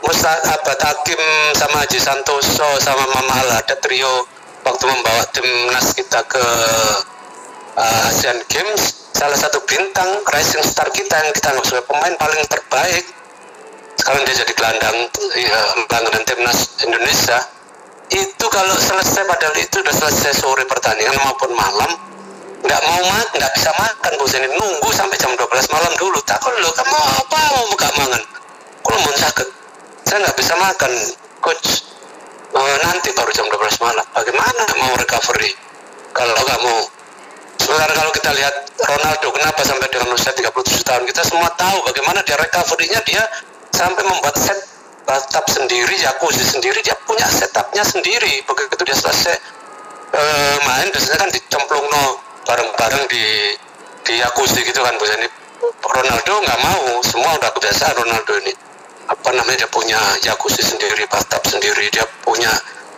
Musa 0.00 0.32
Abad 0.48 0.80
Hakim 0.88 1.20
sama 1.52 1.84
Haji 1.84 2.00
Santoso 2.00 2.80
sama 2.80 3.12
Mama 3.12 3.44
Al 3.44 3.60
ada 3.60 3.76
trio 3.76 4.24
waktu 4.64 4.88
membawa 4.88 5.28
timnas 5.36 5.92
kita 5.92 6.24
ke 6.24 6.44
uh, 7.76 8.08
Asian 8.08 8.40
Games 8.48 9.07
salah 9.18 9.34
satu 9.34 9.58
bintang 9.66 10.06
rising 10.30 10.62
star 10.62 10.86
kita 10.94 11.10
yang 11.18 11.34
kita 11.34 11.50
anggap 11.50 11.66
sebagai 11.66 11.90
pemain 11.90 12.14
paling 12.14 12.38
terbaik. 12.46 13.04
Sekarang 13.98 14.22
dia 14.22 14.46
jadi 14.46 14.52
gelandang 14.54 14.96
ya, 15.34 15.60
langganan 15.90 16.22
timnas 16.22 16.78
Indonesia. 16.86 17.42
Itu 18.14 18.46
kalau 18.46 18.78
selesai 18.78 19.26
padahal 19.26 19.58
itu 19.58 19.82
sudah 19.82 19.90
selesai 19.90 20.38
sore 20.38 20.62
pertandingan 20.70 21.18
maupun 21.26 21.50
malam. 21.50 21.98
Nggak 22.62 22.80
mau 22.86 23.02
makan 23.10 23.34
nggak 23.42 23.52
bisa 23.58 23.70
makan 23.74 24.12
bu 24.22 24.24
ini 24.38 24.48
nunggu 24.54 24.90
sampai 24.94 25.18
jam 25.18 25.34
12 25.34 25.74
malam 25.74 25.92
dulu. 25.98 26.18
Takut 26.22 26.54
lo 26.62 26.70
kamu 26.70 26.94
apa 26.94 27.38
mau 27.58 27.64
buka 27.74 27.88
mangan? 27.98 28.22
Kalau 28.86 28.98
mau 29.02 29.14
sakit? 29.18 29.48
Saya 30.06 30.18
nggak 30.22 30.36
bisa 30.38 30.54
makan 30.54 30.92
coach. 31.42 31.90
Oh, 32.54 32.64
nanti 32.86 33.10
baru 33.18 33.34
jam 33.34 33.50
12 33.50 33.82
malam. 33.82 34.06
Bagaimana 34.14 34.62
mau 34.78 34.94
recovery? 34.94 35.52
Kalau 36.14 36.38
kamu 36.38 36.97
sementara 37.68 37.92
kalau 37.92 38.12
kita 38.16 38.32
lihat 38.32 38.54
Ronaldo 38.80 39.28
kenapa 39.28 39.60
sampai 39.60 39.92
dengan 39.92 40.16
usia 40.16 40.32
37 40.32 40.88
tahun? 40.88 41.04
Kita 41.04 41.20
semua 41.20 41.52
tahu 41.52 41.84
bagaimana 41.84 42.24
dia 42.24 42.40
recovery-nya 42.40 43.04
dia 43.04 43.20
sampai 43.76 44.08
membuat 44.08 44.40
set 44.40 44.56
bathtub 45.04 45.44
sendiri, 45.52 45.92
jacuzzi 46.00 46.48
sendiri, 46.48 46.80
dia 46.80 46.96
punya 47.04 47.28
setupnya 47.28 47.84
sendiri. 47.84 48.40
Begitu 48.48 48.72
dia 48.88 48.96
selesai 48.96 49.36
uh, 50.16 50.56
main, 50.64 50.88
biasanya 50.88 51.18
kan 51.20 51.28
dicemplung 51.28 51.84
no 51.92 52.04
bareng-bareng 52.48 53.04
di 53.12 53.52
di 54.08 54.12
jacuzzi 54.16 54.64
gitu 54.64 54.80
kan, 54.80 54.96
Bu 54.96 55.04
ini 55.04 55.28
Ronaldo 55.84 56.32
nggak 56.40 56.60
mau, 56.64 57.04
semua 57.04 57.36
udah 57.36 57.52
kebiasaan 57.52 57.92
Ronaldo 58.00 58.32
ini. 58.48 58.52
Apa 59.12 59.28
namanya 59.36 59.64
dia 59.64 59.70
punya 59.72 60.00
jacuzzi 60.24 60.64
sendiri, 60.64 61.04
bathtub 61.04 61.44
sendiri, 61.44 61.92
dia 61.92 62.08
punya 62.24 62.48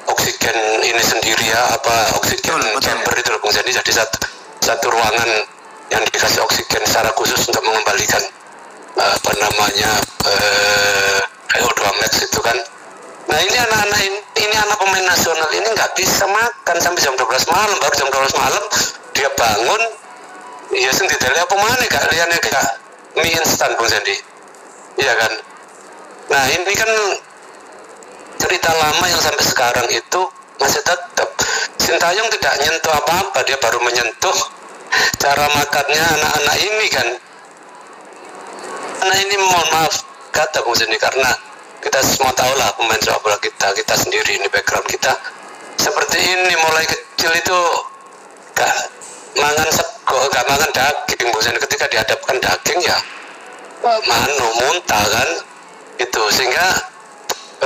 oksigen 0.06 0.54
ini 0.86 1.02
sendiri 1.02 1.50
ya, 1.50 1.74
apa 1.74 2.14
oksigen 2.22 2.62
chamber 2.78 3.14
itu 3.18 3.30
loh, 3.34 3.38
Bung 3.42 3.50
Jadi 3.50 3.70
satu 3.90 4.30
satu 4.60 4.86
ruangan 4.92 5.28
yang 5.90 6.02
dikasih 6.06 6.40
oksigen 6.46 6.84
secara 6.86 7.10
khusus 7.16 7.40
untuk 7.50 7.64
mengembalikan 7.66 8.22
apa 9.00 9.32
namanya 9.40 9.92
eh, 10.28 11.20
PO2 11.50 11.80
Max 11.98 12.12
itu 12.22 12.40
kan. 12.44 12.56
Nah 13.30 13.38
ini 13.42 13.56
anak-anak 13.56 14.00
ini, 14.04 14.18
ini 14.44 14.54
anak 14.54 14.76
pemain 14.78 15.06
nasional 15.06 15.50
ini 15.50 15.68
nggak 15.72 15.92
bisa 15.98 16.24
makan 16.28 16.76
sampai 16.78 17.00
jam 17.02 17.14
12 17.16 17.26
malam. 17.50 17.76
Baru 17.80 17.94
jam 17.96 18.08
12 18.12 18.40
malam 18.40 18.64
dia 19.20 19.28
bangun 19.36 19.82
iya 20.72 20.90
sih 20.94 21.04
tidak 21.04 21.34
lihat 21.34 21.48
pemain 21.50 21.76
gak 21.92 22.08
lihatnya 22.08 22.38
gak 22.40 22.66
mie 23.20 23.36
instan 23.36 23.74
Bung 23.76 23.90
Sandy 23.90 24.16
iya 24.96 25.12
kan? 25.18 25.32
Nah 26.30 26.44
ini 26.56 26.72
kan 26.72 26.90
cerita 28.40 28.70
lama 28.72 29.04
yang 29.10 29.20
sampai 29.20 29.44
sekarang 29.44 29.86
itu 29.92 30.20
masih 30.56 30.80
tetap 30.80 31.28
Sintayong 31.90 32.30
tidak 32.38 32.54
nyentuh 32.62 32.94
apa-apa 33.02 33.42
dia 33.42 33.58
baru 33.58 33.82
menyentuh 33.82 34.38
cara 35.18 35.42
makannya 35.58 35.98
anak-anak 35.98 36.56
ini 36.62 36.86
kan? 36.86 37.08
Nah 39.10 39.16
ini 39.18 39.34
mohon 39.34 39.66
maaf 39.74 39.98
kata 40.30 40.62
Bung 40.62 40.78
Sini 40.78 40.94
karena 41.02 41.34
kita 41.82 41.98
semua 42.06 42.30
tahu 42.38 42.54
lah 42.54 42.70
pemain 42.78 43.02
sepak 43.02 43.18
bola 43.26 43.34
kita, 43.42 43.74
kita 43.74 43.94
sendiri 43.98 44.38
ini 44.38 44.46
background 44.54 44.86
kita. 44.86 45.18
Seperti 45.82 46.14
ini 46.14 46.54
mulai 46.62 46.86
kecil 46.86 47.34
itu 47.34 47.58
gak 48.54 48.70
mangan 49.34 49.66
sego, 49.74 50.30
gak 50.30 50.46
mangan 50.46 50.70
daging 50.70 51.26
Bung 51.34 51.42
Sini 51.42 51.58
ketika 51.58 51.90
dihadapkan 51.90 52.38
daging 52.38 52.86
ya 52.86 52.98
manu 53.82 54.46
muntah 54.62 55.04
kan? 55.10 55.28
Itu 55.98 56.22
sehingga 56.38 56.66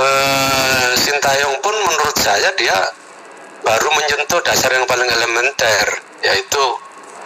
eh, 0.01 0.89
Sintayong 0.97 1.61
pun 1.61 1.77
menurut 1.77 2.17
saya 2.17 2.49
dia 2.57 3.04
baru 3.65 3.89
menyentuh 3.97 4.39
dasar 4.45 4.69
yang 4.69 4.85
paling 4.85 5.09
elementer 5.09 5.87
yaitu 6.21 6.63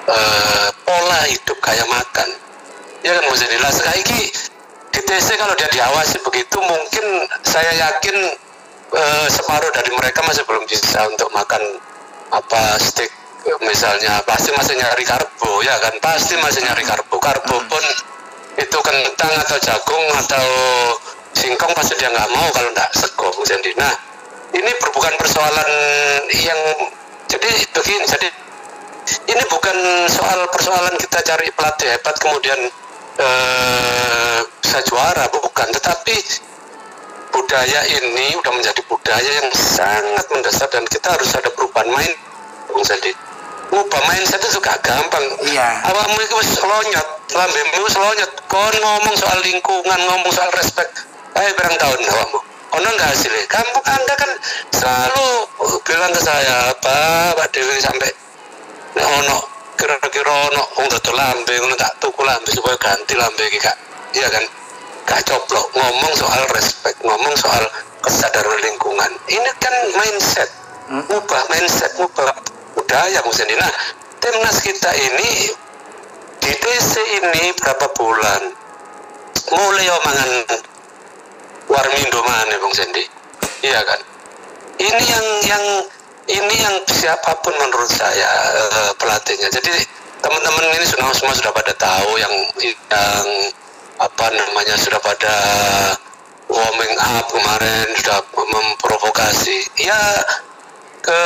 eh, 0.08 0.68
pola 0.88 1.22
hidup 1.28 1.60
kayak 1.60 1.86
makan. 1.92 2.30
Ya 3.04 3.16
kan 3.16 3.24
mesti 3.28 3.46
jelas 3.48 3.76
ini 3.84 4.32
di 4.90 5.00
TC 5.04 5.36
kalau 5.40 5.56
dia 5.60 5.70
diawasi 5.72 6.20
begitu 6.24 6.58
mungkin 6.64 7.06
saya 7.44 7.72
yakin 7.76 8.16
eh, 8.96 9.28
separuh 9.28 9.70
dari 9.76 9.92
mereka 9.94 10.24
masih 10.24 10.48
belum 10.48 10.64
bisa 10.66 11.04
untuk 11.12 11.28
makan 11.36 11.62
apa 12.32 12.80
steak 12.80 13.12
misalnya. 13.64 14.24
Pasti 14.24 14.56
masih 14.56 14.80
nyari 14.80 15.04
karbo 15.04 15.60
ya 15.64 15.76
kan? 15.84 15.94
Pasti 16.00 16.40
masih 16.40 16.64
nyari 16.64 16.84
karbo. 16.88 17.20
Karbo 17.20 17.56
Hmm. 17.60 17.68
pun 17.68 17.84
itu 18.60 18.78
kentang 18.80 19.34
atau 19.44 19.58
jagung 19.60 20.06
atau 20.20 20.46
singkong 21.36 21.72
pasti 21.76 21.96
dia 21.96 22.12
nggak 22.12 22.30
mau 22.32 22.48
kalau 22.52 22.70
nggak 22.72 22.90
sego 22.96 23.32
Sandy. 23.48 23.72
Nah 23.76 23.92
ini 24.54 24.72
bukan 24.82 25.14
persoalan 25.20 25.70
yang 26.34 26.60
jadi 27.30 27.50
begini 27.74 28.06
jadi 28.10 28.30
ini 29.30 29.44
bukan 29.50 29.78
soal 30.10 30.46
persoalan 30.54 30.94
kita 30.98 31.22
cari 31.26 31.50
pelatih 31.54 31.90
hebat 31.90 32.16
kemudian 32.22 32.60
eh, 33.18 34.40
bisa 34.62 34.80
juara 34.86 35.26
bukan. 35.34 35.68
Tetapi 35.74 36.16
budaya 37.34 37.82
ini 37.90 38.38
udah 38.38 38.54
menjadi 38.54 38.82
budaya 38.86 39.32
yang 39.42 39.50
sangat 39.54 40.26
mendasar 40.30 40.70
dan 40.70 40.86
kita 40.86 41.10
harus 41.10 41.30
ada 41.34 41.50
perubahan 41.54 41.90
main. 41.90 42.14
Sandy 42.80 43.12
ngubah 43.70 44.02
mindset 44.08 44.40
itu 44.40 44.58
gak 44.64 44.80
gampang. 44.82 45.26
Iya. 45.46 45.84
awakmu 45.84 46.18
itu 46.24 46.36
wis 46.42 46.58
selonyot 46.58 47.08
lambemu 47.36 47.82
wis 47.86 47.94
selonyot. 47.98 48.32
Kon 48.48 48.72
ngomong 48.72 49.16
soal 49.20 49.38
lingkungan 49.44 50.00
ngomong 50.10 50.32
soal 50.32 50.50
respect. 50.56 51.06
Ayo 51.36 51.54
berang 51.60 51.76
tahun 51.78 52.00
awakmu 52.08 52.40
ono 52.76 52.88
nggak 52.94 53.10
hasilnya 53.14 53.44
kamu 53.50 53.80
anda 53.82 54.14
kan 54.14 54.32
selalu 54.74 55.30
bilang 55.86 56.12
ke 56.14 56.22
saya 56.22 56.70
apa 56.70 56.98
Pak 57.34 57.48
Dewi 57.50 57.82
sampai 57.82 58.10
ono 59.00 59.38
kira-kira 59.80 60.52
ono 60.52 60.62
wong 60.76 60.88
dodol 60.92 61.16
lambe 61.16 61.54
ngono 61.56 61.76
tak 61.80 61.96
tuku 62.04 62.22
lambe 62.28 62.52
supaya 62.52 62.76
ganti 62.76 63.16
lambe 63.16 63.48
iki 63.48 63.60
Kak. 63.64 63.78
Iya 64.12 64.28
kan? 64.28 64.44
Gak 65.08 65.24
coplok 65.26 65.72
ngomong 65.74 66.14
soal 66.20 66.44
respect 66.52 67.00
ngomong 67.02 67.34
soal 67.40 67.64
kesadaran 68.04 68.60
lingkungan. 68.60 69.12
Ini 69.32 69.50
kan 69.58 69.76
mindset. 69.96 70.50
Ubah 70.90 71.42
mindset 71.54 71.96
ubah 71.96 72.34
budaya 72.76 73.22
Sandy. 73.32 73.56
nah 73.56 73.72
timnas 74.20 74.58
kita 74.60 74.92
ini 74.94 75.54
di 76.44 76.52
DC 76.54 76.94
ini 77.24 77.56
berapa 77.56 77.88
bulan? 77.96 78.52
Mulai 79.50 79.88
omongan 79.90 80.30
Warmindo 81.70 82.20
mana 82.26 82.58
Bung 82.60 82.74
Sandy 82.74 83.20
iya 83.64 83.80
kan? 83.84 84.00
Ini 84.80 85.04
yang 85.04 85.28
yang 85.44 85.66
ini 86.30 86.56
yang 86.62 86.76
siapa 86.88 87.36
pun 87.44 87.52
menurut 87.58 87.92
saya 87.92 88.30
eh, 88.56 88.92
pelatihnya. 88.96 89.50
Jadi 89.52 89.74
teman-teman 90.24 90.64
ini 90.76 90.86
semua 90.88 91.12
semua 91.16 91.36
sudah 91.36 91.52
pada 91.52 91.74
tahu 91.76 92.16
yang 92.20 92.34
yang 92.64 93.28
apa 94.00 94.26
namanya 94.32 94.76
sudah 94.80 95.00
pada 95.04 95.36
warming 96.48 96.96
up 96.96 97.26
kemarin 97.28 97.88
sudah 98.00 98.20
memprovokasi. 98.32 99.68
Ya 99.84 100.00
ke 101.04 101.22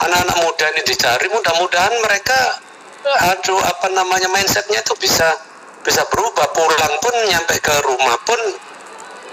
anak-anak 0.00 0.36
muda 0.40 0.64
ini 0.76 0.82
dicari. 0.88 1.28
Mudah-mudahan 1.28 1.92
mereka 2.00 2.38
aduh 3.32 3.60
apa 3.64 3.88
namanya 3.92 4.32
mindsetnya 4.32 4.80
itu 4.80 4.96
bisa 4.96 5.28
bisa 5.84 6.00
berubah. 6.08 6.48
Pulang 6.56 6.94
pun 7.04 7.14
nyampe 7.28 7.60
ke 7.60 7.74
rumah 7.84 8.16
pun 8.24 8.40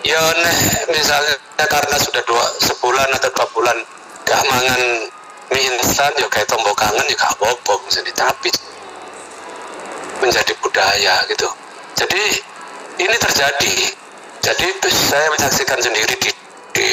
ya 0.07 0.23
misalnya 0.87 1.35
karena 1.67 1.95
sudah 1.99 2.23
dua 2.23 2.45
sebulan 2.63 3.11
atau 3.19 3.29
dua 3.35 3.47
bulan 3.51 3.77
gak 4.23 4.41
mangan 4.47 4.81
mie 5.51 5.67
instan 5.75 6.11
ya 6.15 6.27
kayak 6.31 6.47
tombol 6.47 6.71
kangen 6.79 7.03
ya 7.11 7.15
gak 7.19 7.35
apa-apa 7.35 7.73
tapi 8.15 8.49
menjadi 10.23 10.53
budaya 10.59 11.15
gitu. 11.29 11.49
Jadi 11.97 12.23
ini 13.03 13.15
terjadi. 13.15 13.77
Jadi 14.41 14.65
saya 14.89 15.27
menyaksikan 15.35 15.79
sendiri 15.81 16.13
di, 16.23 16.31
di 16.73 16.89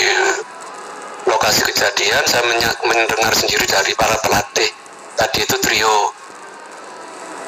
lokasi 1.24 1.62
kejadian 1.70 2.24
saya 2.26 2.42
mendengar 2.84 3.32
sendiri 3.32 3.64
dari 3.64 3.94
para 3.94 4.18
pelatih. 4.20 4.70
Tadi 5.14 5.38
itu 5.46 5.56
trio 5.62 6.10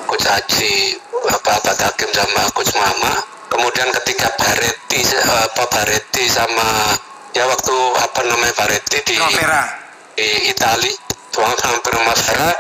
Coach 0.07 0.27
Haji, 0.31 0.95
Bapak 1.27 1.75
Hakim 1.75 2.11
sama 2.14 2.47
Coach 2.55 2.71
Mama. 2.79 3.36
Kemudian 3.57 3.88
ketika 3.88 4.29
Baretti, 4.37 5.01
eh, 5.01 5.25
apa 5.49 5.64
Baretti 5.73 6.29
sama 6.29 6.92
ya 7.33 7.49
waktu 7.49 7.73
apa 8.05 8.21
namanya 8.29 8.53
Baretti 8.53 9.01
di 9.01 9.16
Primavera. 9.16 9.64
di 10.12 10.53
Itali, 10.53 10.92
tuang 11.33 11.57
sama 11.57 11.81
Primavera, 11.81 12.53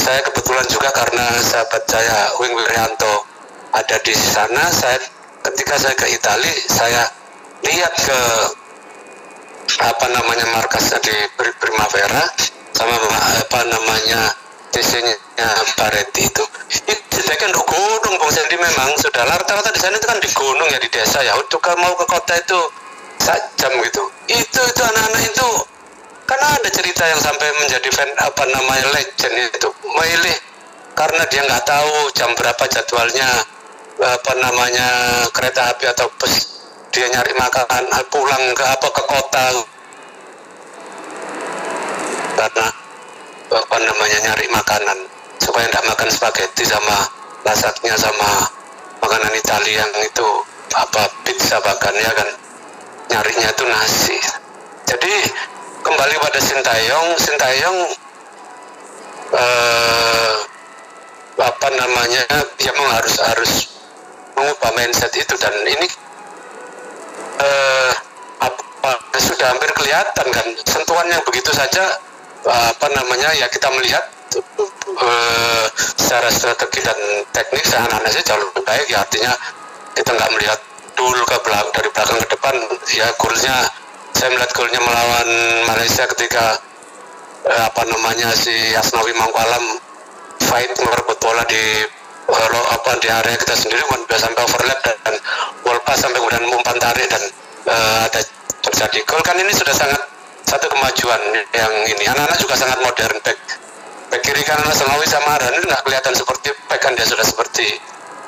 saya 0.00 0.24
kebetulan 0.24 0.64
juga 0.72 0.88
karena 0.96 1.28
sahabat 1.44 1.84
saya 1.84 2.32
Wing 2.40 2.56
Wiryanto 2.56 3.28
ada 3.76 4.00
di 4.00 4.16
sana, 4.16 4.64
saya 4.72 4.96
ketika 5.44 5.76
saya 5.76 5.92
ke 5.92 6.08
Itali, 6.08 6.52
saya 6.72 7.04
lihat 7.60 7.92
ke 8.00 8.20
apa 9.76 10.06
namanya 10.08 10.48
markasnya 10.56 11.04
di 11.04 11.16
Pri- 11.36 11.56
Primavera 11.60 12.24
sama 12.72 12.96
apa 13.44 13.60
namanya 13.68 14.32
TC-nya 14.72 15.48
Baretti 15.76 16.32
itu 16.32 16.44
Bung 18.20 18.28
Sandy 18.28 18.52
memang 18.60 19.00
sudah 19.00 19.24
rata-rata 19.24 19.72
di 19.72 19.80
sana 19.80 19.96
itu 19.96 20.04
kan 20.04 20.20
di 20.20 20.28
gunung 20.36 20.68
ya 20.68 20.76
di 20.76 20.92
desa 20.92 21.24
ya. 21.24 21.32
Untuk 21.40 21.64
mau 21.80 21.96
ke 21.96 22.04
kota 22.04 22.36
itu 22.36 22.60
jam 23.56 23.72
gitu. 23.80 24.02
Itu 24.28 24.60
itu 24.60 24.82
anak-anak 24.84 25.22
itu 25.24 25.48
karena 26.28 26.46
ada 26.52 26.68
cerita 26.68 27.08
yang 27.08 27.16
sampai 27.16 27.48
menjadi 27.64 27.88
fan 27.96 28.12
apa 28.20 28.44
namanya 28.52 28.92
legend 28.92 29.56
itu. 29.56 29.72
Milih 29.88 30.36
karena 30.92 31.24
dia 31.32 31.48
nggak 31.48 31.64
tahu 31.64 32.12
jam 32.12 32.28
berapa 32.36 32.60
jadwalnya 32.68 33.30
apa 34.04 34.32
namanya 34.36 34.88
kereta 35.32 35.72
api 35.72 35.88
atau 35.88 36.12
bus 36.20 36.60
dia 36.92 37.08
nyari 37.08 37.32
makanan 37.32 37.88
pulang 38.12 38.44
ke 38.52 38.64
apa 38.68 38.88
ke 38.92 39.02
kota. 39.08 39.44
Karena 42.36 42.66
apa 43.48 43.76
namanya 43.80 44.18
nyari 44.28 44.44
makanan. 44.52 44.98
Supaya 45.40 45.72
tidak 45.72 45.88
makan 45.88 46.08
spaghetti 46.12 46.68
sama 46.68 47.19
lasaknya 47.44 47.96
sama 47.96 48.48
makanan 49.00 49.32
Italia 49.36 49.84
yang 49.84 49.92
itu 50.04 50.28
apa 50.76 51.08
pizza 51.26 51.58
bahkan 51.60 51.94
ya 51.96 52.12
kan. 52.14 52.28
Nyarinya 53.10 53.48
itu 53.50 53.64
nasi. 53.66 54.18
Jadi 54.86 55.12
kembali 55.82 56.14
pada 56.20 56.40
Sintayong 56.40 57.08
Sintayong 57.18 57.78
eh, 59.34 60.34
apa 61.40 61.68
namanya 61.72 62.22
ya 62.60 62.70
memang 62.76 63.00
harus 63.00 63.16
harus 63.18 63.52
mengubah 64.36 64.70
mindset 64.76 65.12
itu 65.16 65.34
dan 65.40 65.54
ini 65.64 65.88
eh, 67.40 67.92
apa 68.40 68.90
sudah 69.20 69.52
hampir 69.56 69.70
kelihatan 69.72 70.26
kan 70.32 70.46
sentuhan 70.64 71.08
yang 71.08 71.22
begitu 71.24 71.52
saja 71.52 72.00
apa 72.44 72.86
namanya 72.96 73.36
ya 73.36 73.46
kita 73.52 73.68
melihat 73.72 74.00
eh, 74.38 75.66
secara 75.74 76.28
strategi 76.30 76.80
dan 76.84 76.98
teknik 77.34 77.64
anak-anak 77.66 78.10
sih 78.14 78.22
jauh 78.22 78.38
lebih 78.38 78.62
baik 78.62 78.86
ya. 78.90 79.02
Artinya 79.02 79.32
kita 79.96 80.10
nggak 80.14 80.30
melihat 80.38 80.60
dulu 80.94 81.22
ke 81.26 81.36
belakang 81.42 81.70
dari 81.74 81.88
belakang 81.90 82.18
ke 82.20 82.28
depan. 82.34 82.54
Ya 82.94 83.08
golnya 83.18 83.56
saya 84.14 84.28
melihat 84.34 84.52
golnya 84.52 84.80
melawan 84.82 85.28
Malaysia 85.70 86.04
ketika 86.14 86.58
eh, 87.48 87.62
apa 87.64 87.82
namanya 87.88 88.34
si 88.36 88.54
Asnawi 88.76 89.14
Mangkualam 89.16 89.64
fight 90.44 90.72
merebut 90.82 91.18
bola 91.22 91.42
di 91.48 91.64
eh, 92.30 92.46
lo- 92.52 92.70
apa 92.74 93.00
di 93.00 93.08
area 93.08 93.36
kita 93.38 93.54
sendiri 93.56 93.82
kan 93.88 94.02
bisa 94.06 94.28
sampai 94.28 94.42
overlap 94.44 94.78
dan, 94.84 95.14
ball 95.64 95.78
pass 95.86 96.02
sampai 96.02 96.18
kemudian 96.18 96.44
umpan 96.52 96.76
tarik 96.78 97.06
dan 97.08 97.22
eh, 97.70 98.00
ada 98.06 98.20
terjadi 98.66 98.98
gol. 99.08 99.22
Kan 99.24 99.38
ini 99.40 99.52
sudah 99.54 99.74
sangat 99.74 100.02
satu 100.44 100.66
kemajuan 100.66 101.20
yang 101.54 101.72
ini. 101.86 102.04
Anak-anak 102.10 102.38
juga 102.42 102.54
sangat 102.58 102.78
modern 102.82 103.16
back 103.22 103.38
back 104.10 104.22
kiri 104.26 104.42
kanan 104.42 104.66
Asnawi 104.66 105.06
sama 105.06 105.38
Arhan 105.38 105.62
nggak 105.62 105.82
kelihatan 105.86 106.14
seperti 106.18 106.50
back 106.66 106.82
kan 106.82 106.92
dia 106.98 107.06
sudah 107.06 107.22
seperti 107.22 107.78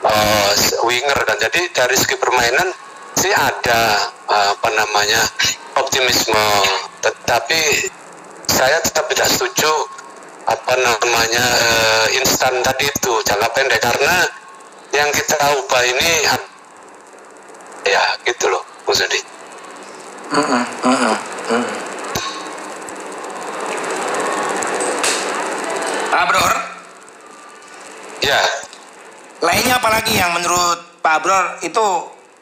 eh, 0.06 0.50
winger 0.86 1.18
dan 1.26 1.36
jadi 1.42 1.60
dari 1.74 1.96
segi 1.98 2.16
permainan 2.16 2.70
sih 3.18 3.34
ada 3.34 4.10
eh, 4.30 4.46
apa 4.54 4.68
namanya 4.74 5.20
optimisme. 5.78 6.46
Tetapi 7.02 7.90
saya 8.46 8.78
tetap 8.82 9.10
tidak 9.10 9.28
setuju 9.30 9.72
apa 10.46 10.74
namanya 10.78 11.44
eh, 11.44 12.06
instan 12.22 12.62
tadi 12.62 12.86
itu 12.86 13.12
jangka 13.26 13.48
pendek. 13.54 13.82
Karena 13.82 14.26
yang 14.94 15.08
kita 15.10 15.38
ubah 15.58 15.82
ini 15.82 16.10
ya 17.88 18.04
gitu 18.22 18.46
loh 18.46 18.62
Bung 18.86 18.94
Sudi. 18.94 19.20
Mm-mm, 20.32 20.64
mm-mm, 20.86 21.16
mm. 21.52 21.66
Pak 26.12 26.24
Bror, 26.28 26.54
Ya, 28.22 28.38
lainnya 29.42 29.82
apalagi 29.82 30.14
yang 30.14 30.38
Bror 31.32 31.64
itu 31.64 31.86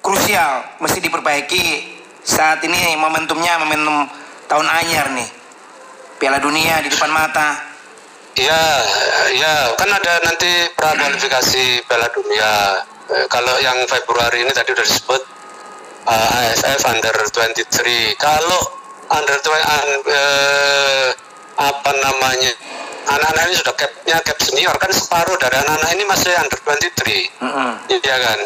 krusial, 0.02 0.82
mesti 0.82 0.98
diperbaiki 0.98 1.94
saat 2.26 2.58
ini 2.66 2.98
momentumnya 2.98 3.62
momentum 3.62 4.02
tahun 4.50 4.66
anyar 4.66 5.14
nih. 5.14 5.30
Piala 6.18 6.42
dunia 6.42 6.82
di 6.82 6.90
depan 6.90 7.14
mata. 7.14 7.70
ya, 8.34 8.62
ya 9.30 9.54
kan 9.78 9.90
ada 9.94 10.26
nanti 10.26 10.74
pra 10.74 10.90
kualifikasi 10.98 11.86
Piala 11.86 12.10
Dunia 12.10 12.82
Eh, 13.10 13.26
kalau 13.26 13.58
yang 13.58 13.74
Februari 13.90 14.46
ini 14.46 14.54
tadi 14.54 14.70
sudah 14.70 14.86
disebut 14.86 15.22
uh, 16.06 16.46
AFF 16.46 16.82
under 16.86 17.10
23. 17.10 18.14
Kalau 18.14 18.60
under 19.10 19.34
20 19.34 19.50
uh, 19.50 21.08
apa 21.58 21.90
namanya 21.90 22.54
anak-anak 23.10 23.42
ini 23.50 23.54
sudah 23.58 23.74
capnya 23.74 24.16
cap 24.22 24.38
senior 24.38 24.74
kan 24.78 24.94
separuh 24.94 25.34
dari 25.42 25.58
anak-anak 25.58 25.90
ini 25.90 26.04
masih 26.06 26.30
under 26.38 26.58
23 26.62 26.70
mm 27.42 27.50
-hmm. 27.50 27.98
ya 27.98 28.16
kan 28.22 28.40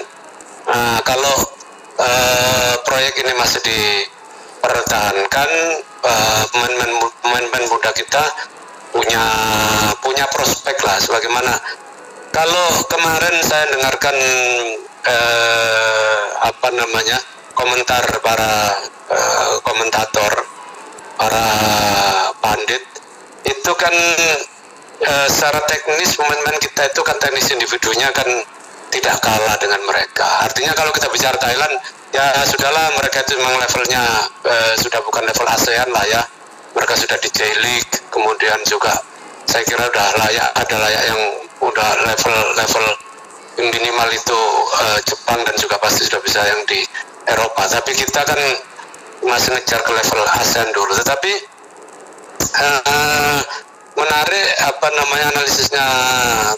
nah, 0.68 0.98
kalau 1.05 1.37
uh, 1.98 2.74
proyek 2.85 3.14
ini 3.24 3.33
masih 3.37 3.61
dipertahankan 3.64 5.50
uh, 6.05 6.44
pemain-pemain 6.53 7.66
muda 7.70 7.90
kita 7.96 8.24
punya 8.94 9.24
punya 10.00 10.24
prospek 10.31 10.79
lah 10.87 10.98
sebagaimana. 11.03 11.59
Kalau 12.35 12.83
kemarin 12.90 13.37
saya 13.46 13.70
dengarkan 13.70 14.16
uh, 15.07 16.20
apa 16.50 16.68
namanya 16.74 17.18
komentar 17.55 18.03
para 18.22 18.83
uh, 19.11 19.55
komentator 19.62 20.33
para 21.14 21.46
pandit 22.42 22.83
itu 23.44 23.72
kan 23.77 23.94
e, 25.00 25.12
secara 25.31 25.61
teknis 25.68 26.16
pemain-pemain 26.16 26.61
kita 26.61 26.90
itu 26.90 27.00
kan 27.05 27.16
teknis 27.20 27.48
individunya 27.53 28.09
kan 28.12 28.27
tidak 28.94 29.18
kalah 29.18 29.59
dengan 29.59 29.83
mereka. 29.83 30.46
Artinya 30.46 30.70
kalau 30.78 30.94
kita 30.94 31.11
bicara 31.11 31.35
Thailand, 31.42 31.74
ya 32.14 32.30
sudahlah 32.46 32.94
mereka 32.94 33.26
itu 33.26 33.35
memang 33.35 33.59
levelnya 33.59 34.02
e, 34.46 34.54
sudah 34.78 35.02
bukan 35.02 35.26
level 35.26 35.46
ASEAN 35.50 35.90
lah 35.90 36.04
ya. 36.07 36.22
Mereka 36.78 36.94
sudah 36.94 37.18
di 37.18 37.30
J 37.30 37.40
League, 37.62 37.94
kemudian 38.11 38.59
juga 38.66 38.94
saya 39.50 39.66
kira 39.66 39.87
udah 39.90 40.09
layak 40.22 40.48
ada 40.54 40.76
layak 40.78 41.02
yang 41.11 41.20
udah 41.62 41.90
level 42.07 42.37
level 42.54 42.87
minimal 43.59 44.09
itu 44.14 44.40
e, 44.78 44.85
Jepang 45.02 45.42
dan 45.42 45.54
juga 45.59 45.76
pasti 45.83 46.07
sudah 46.07 46.22
bisa 46.22 46.40
yang 46.46 46.62
di 46.70 46.87
Eropa. 47.26 47.66
Tapi 47.66 47.90
kita 47.98 48.22
kan 48.22 48.40
masih 49.26 49.59
ngejar 49.59 49.83
ke 49.83 49.90
level 49.90 50.20
ASEAN 50.38 50.70
dulu. 50.70 50.92
Tetapi 51.02 51.33
uh, 52.62 53.40
menarik 53.94 54.46
apa 54.62 54.87
namanya 54.94 55.26
analisisnya 55.35 55.87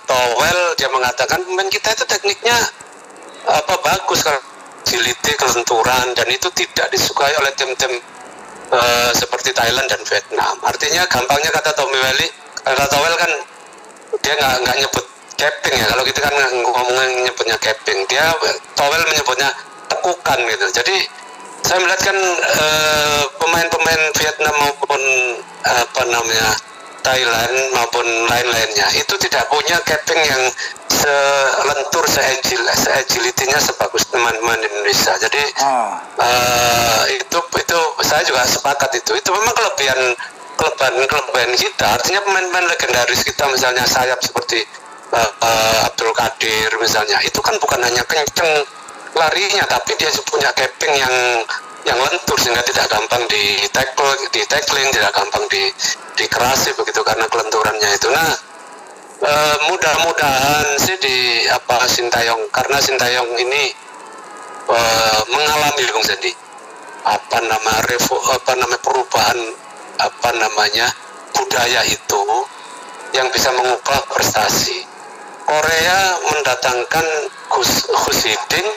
Towel. 0.05 0.59
Dia 0.77 0.89
mengatakan 0.93 1.41
pemain 1.45 1.69
kita 1.69 1.93
itu 1.97 2.05
tekniknya 2.09 2.57
apa 3.47 3.75
bagus 3.85 4.27
kalau 4.27 4.41
agility 4.87 5.33
kelenturan 5.35 6.15
dan 6.15 6.29
itu 6.31 6.47
tidak 6.55 6.87
disukai 6.95 7.35
oleh 7.43 7.51
tim-tim 7.59 7.99
uh, 8.71 9.11
seperti 9.15 9.51
Thailand 9.51 9.87
dan 9.91 9.99
Vietnam. 10.07 10.55
Artinya 10.63 11.03
gampangnya 11.11 11.51
kata 11.51 11.75
Tommy 11.75 11.99
Welly 11.99 12.29
kata 12.63 12.87
Towel 12.91 13.15
kan 13.19 13.33
dia 14.23 14.35
nggak 14.39 14.77
nyebut 14.79 15.05
capping 15.35 15.75
ya. 15.75 15.87
Kalau 15.91 16.03
kita 16.07 16.19
kan 16.23 16.35
ngomongin 16.63 17.11
nyebutnya 17.27 17.57
capping 17.59 17.99
dia 18.07 18.31
Towel 18.79 19.03
menyebutnya 19.11 19.51
tekukan 19.91 20.39
gitu. 20.47 20.67
Jadi 20.83 20.97
saya 21.67 21.83
melihat 21.83 21.99
kan 22.07 22.19
uh, 22.47 23.23
pemain-pemain 23.43 24.03
Vietnam 24.15 24.55
maupun 24.55 25.03
apa 25.67 26.03
namanya 26.07 26.55
Thailand 27.07 27.55
maupun 27.71 28.03
lain-lainnya 28.27 28.91
itu 28.99 29.15
tidak 29.23 29.47
punya 29.47 29.79
capping 29.87 30.19
yang 30.27 30.43
selentur 30.91 32.03
seagil 32.11 32.59
seagilitinya 32.67 33.63
sebagus 33.63 34.11
teman-teman 34.11 34.59
Indonesia. 34.59 35.15
Jadi 35.15 35.43
oh. 35.63 35.95
uh, 36.19 37.03
itu 37.07 37.39
itu 37.63 37.79
saya 38.03 38.27
juga 38.27 38.43
sepakat 38.43 38.91
itu. 38.99 39.15
Itu 39.15 39.31
memang 39.31 39.55
kelebihan 39.55 40.19
kelebihan 40.59 40.95
kelebihan 41.07 41.53
kita. 41.55 41.87
Artinya 41.95 42.21
pemain-pemain 42.27 42.67
legendaris 42.75 43.23
kita 43.23 43.47
misalnya 43.55 43.87
sayap 43.87 44.19
seperti 44.19 44.67
uh, 45.15 45.31
uh, 45.47 45.79
Abdul 45.87 46.11
Qadir 46.11 46.75
misalnya 46.83 47.23
itu 47.23 47.39
kan 47.39 47.55
bukan 47.63 47.87
hanya 47.87 48.03
kenceng 48.03 48.67
larinya 49.15 49.65
tapi 49.71 49.95
dia 49.97 50.11
punya 50.27 50.51
capping 50.53 50.93
yang 50.93 51.15
yang 51.87 51.99
lentur 52.03 52.35
sehingga 52.43 52.63
tidak 52.67 52.91
gampang 52.91 53.23
di 53.31 53.63
tackle 53.71 54.11
di 54.35 54.43
tackling 54.51 54.91
tidak 54.91 55.15
gampang 55.15 55.47
di 55.47 55.71
dikerasi 56.19 56.75
begitu 56.75 57.01
karena 57.07 57.31
kelenturannya 57.31 57.91
itu. 57.95 58.11
Nah 58.11 58.31
e, 59.23 59.33
mudah-mudahan 59.71 60.67
sih 60.83 60.99
di 60.99 61.47
apa 61.47 61.87
Sintayong 61.87 62.51
karena 62.51 62.83
Sintayong 62.83 63.31
ini 63.39 63.71
e, 64.67 64.79
mengalami 65.31 65.83
Bung 65.95 66.03
Sendi 66.03 66.35
apa 67.07 67.39
nama 67.47 67.75
revo, 67.87 68.19
apa 68.35 68.53
nama 68.59 68.77
perubahan 68.83 69.39
apa 70.03 70.31
namanya 70.43 70.91
budaya 71.39 71.87
itu 71.87 72.23
yang 73.15 73.31
bisa 73.31 73.55
mengubah 73.55 74.11
prestasi. 74.11 74.83
Korea 75.47 76.19
mendatangkan 76.27 77.07
Gus, 77.55 77.87
Hiding 77.87 78.69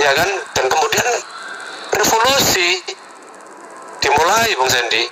ya 0.00 0.10
kan? 0.16 0.30
Dan 0.56 0.64
kemudian 0.72 1.04
revolusi 2.08 2.80
dimulai 4.00 4.48
Bung 4.56 4.72
Sandy 4.72 5.04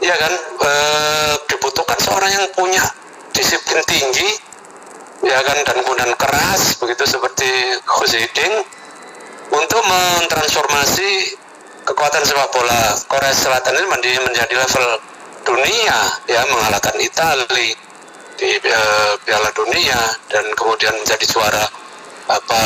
ya 0.00 0.16
kan? 0.16 0.32
E, 0.56 0.70
dibutuhkan 1.52 2.00
seorang 2.00 2.32
yang 2.32 2.48
punya 2.56 2.80
disiplin 3.36 3.84
tinggi 3.84 4.32
ya 5.20 5.36
kan? 5.44 5.60
Dan 5.68 5.84
kemudian 5.84 6.16
keras 6.16 6.80
begitu 6.80 7.04
seperti 7.04 7.76
Hiding 7.84 8.54
untuk 9.52 9.82
mentransformasi 9.84 11.36
kekuatan 11.84 12.24
sepak 12.24 12.48
bola 12.56 12.96
Korea 13.04 13.34
Selatan 13.36 13.76
ini 13.76 14.20
menjadi 14.24 14.54
level 14.56 14.86
dunia 15.44 15.98
ya 16.24 16.40
mengalahkan 16.48 16.96
Italia 17.04 17.44
di 18.40 18.48
uh, 18.64 19.12
Piala 19.20 19.52
Dunia 19.52 20.00
dan 20.32 20.48
kemudian 20.56 20.96
menjadi 20.96 21.24
juara 21.28 21.68
apa 22.32 22.62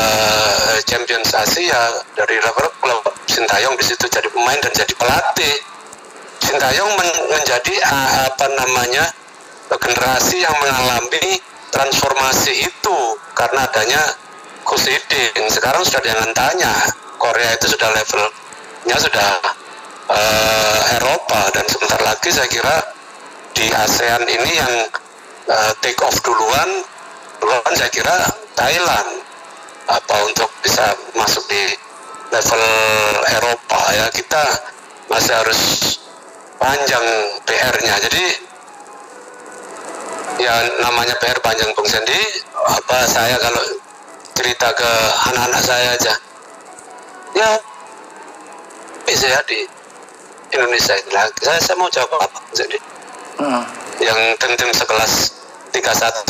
Champions 0.86 1.34
Asia 1.34 2.06
dari 2.14 2.38
level 2.38 2.70
klub 2.78 3.17
Sintayong 3.28 3.76
di 3.76 3.84
situ 3.84 4.08
jadi 4.08 4.26
pemain 4.32 4.56
dan 4.58 4.72
jadi 4.72 4.94
pelatih. 4.96 5.56
Sintayong 6.40 6.90
men 6.96 7.10
menjadi 7.28 7.74
apa 7.84 8.46
namanya 8.56 9.04
generasi 9.68 10.40
yang 10.40 10.56
mengalami 10.64 11.36
transformasi 11.68 12.64
itu 12.64 12.98
karena 13.36 13.68
adanya 13.68 14.00
Kusidin 14.64 15.48
sekarang 15.48 15.80
sudah 15.80 16.04
jangan 16.04 16.28
tanya 16.36 16.72
Korea 17.16 17.56
itu 17.56 17.72
sudah 17.72 17.88
levelnya 17.88 18.96
sudah 19.00 19.30
uh, 20.12 20.80
Eropa. 21.00 21.48
Dan 21.56 21.64
sebentar 21.68 22.00
lagi 22.04 22.28
saya 22.28 22.48
kira 22.52 22.76
di 23.56 23.64
ASEAN 23.72 24.28
ini 24.28 24.52
yang 24.60 24.74
uh, 25.48 25.72
take 25.80 25.96
off 26.04 26.16
duluan 26.20 26.84
duluan 27.40 27.72
saya 27.76 27.88
kira 27.88 28.12
Thailand. 28.56 29.24
Apa 29.88 30.16
untuk 30.28 30.52
bisa 30.60 30.92
masuk 31.16 31.48
di 31.48 31.88
level 32.28 32.62
Eropa 33.32 33.80
ya 33.96 34.06
kita 34.12 34.42
masih 35.08 35.32
harus 35.32 35.60
panjang 36.60 37.06
PR-nya 37.48 37.94
jadi 38.08 38.24
ya 40.38 40.54
namanya 40.84 41.14
PR 41.18 41.38
panjang 41.42 41.70
Bung 41.74 41.88
Sandy 41.88 42.18
apa 42.54 43.06
saya 43.10 43.34
kalau 43.42 43.64
cerita 44.38 44.70
ke 44.70 44.90
anak-anak 45.34 45.62
saya 45.66 45.88
aja. 45.98 46.14
Ya 47.34 47.50
bisa 49.02 49.26
ya 49.26 49.40
di 49.48 49.66
Indonesia 50.54 50.94
itu 50.94 51.10
lagi 51.10 51.32
saya, 51.42 51.58
saya 51.58 51.76
mau 51.76 51.90
jawab 51.90 52.22
apa 52.22 52.38
Bung 52.38 52.54
Sandy 52.54 52.78
hmm. 53.42 53.62
yang 54.04 54.18
tim-tim 54.38 54.70
sekelas 54.70 55.34
31 55.72 55.84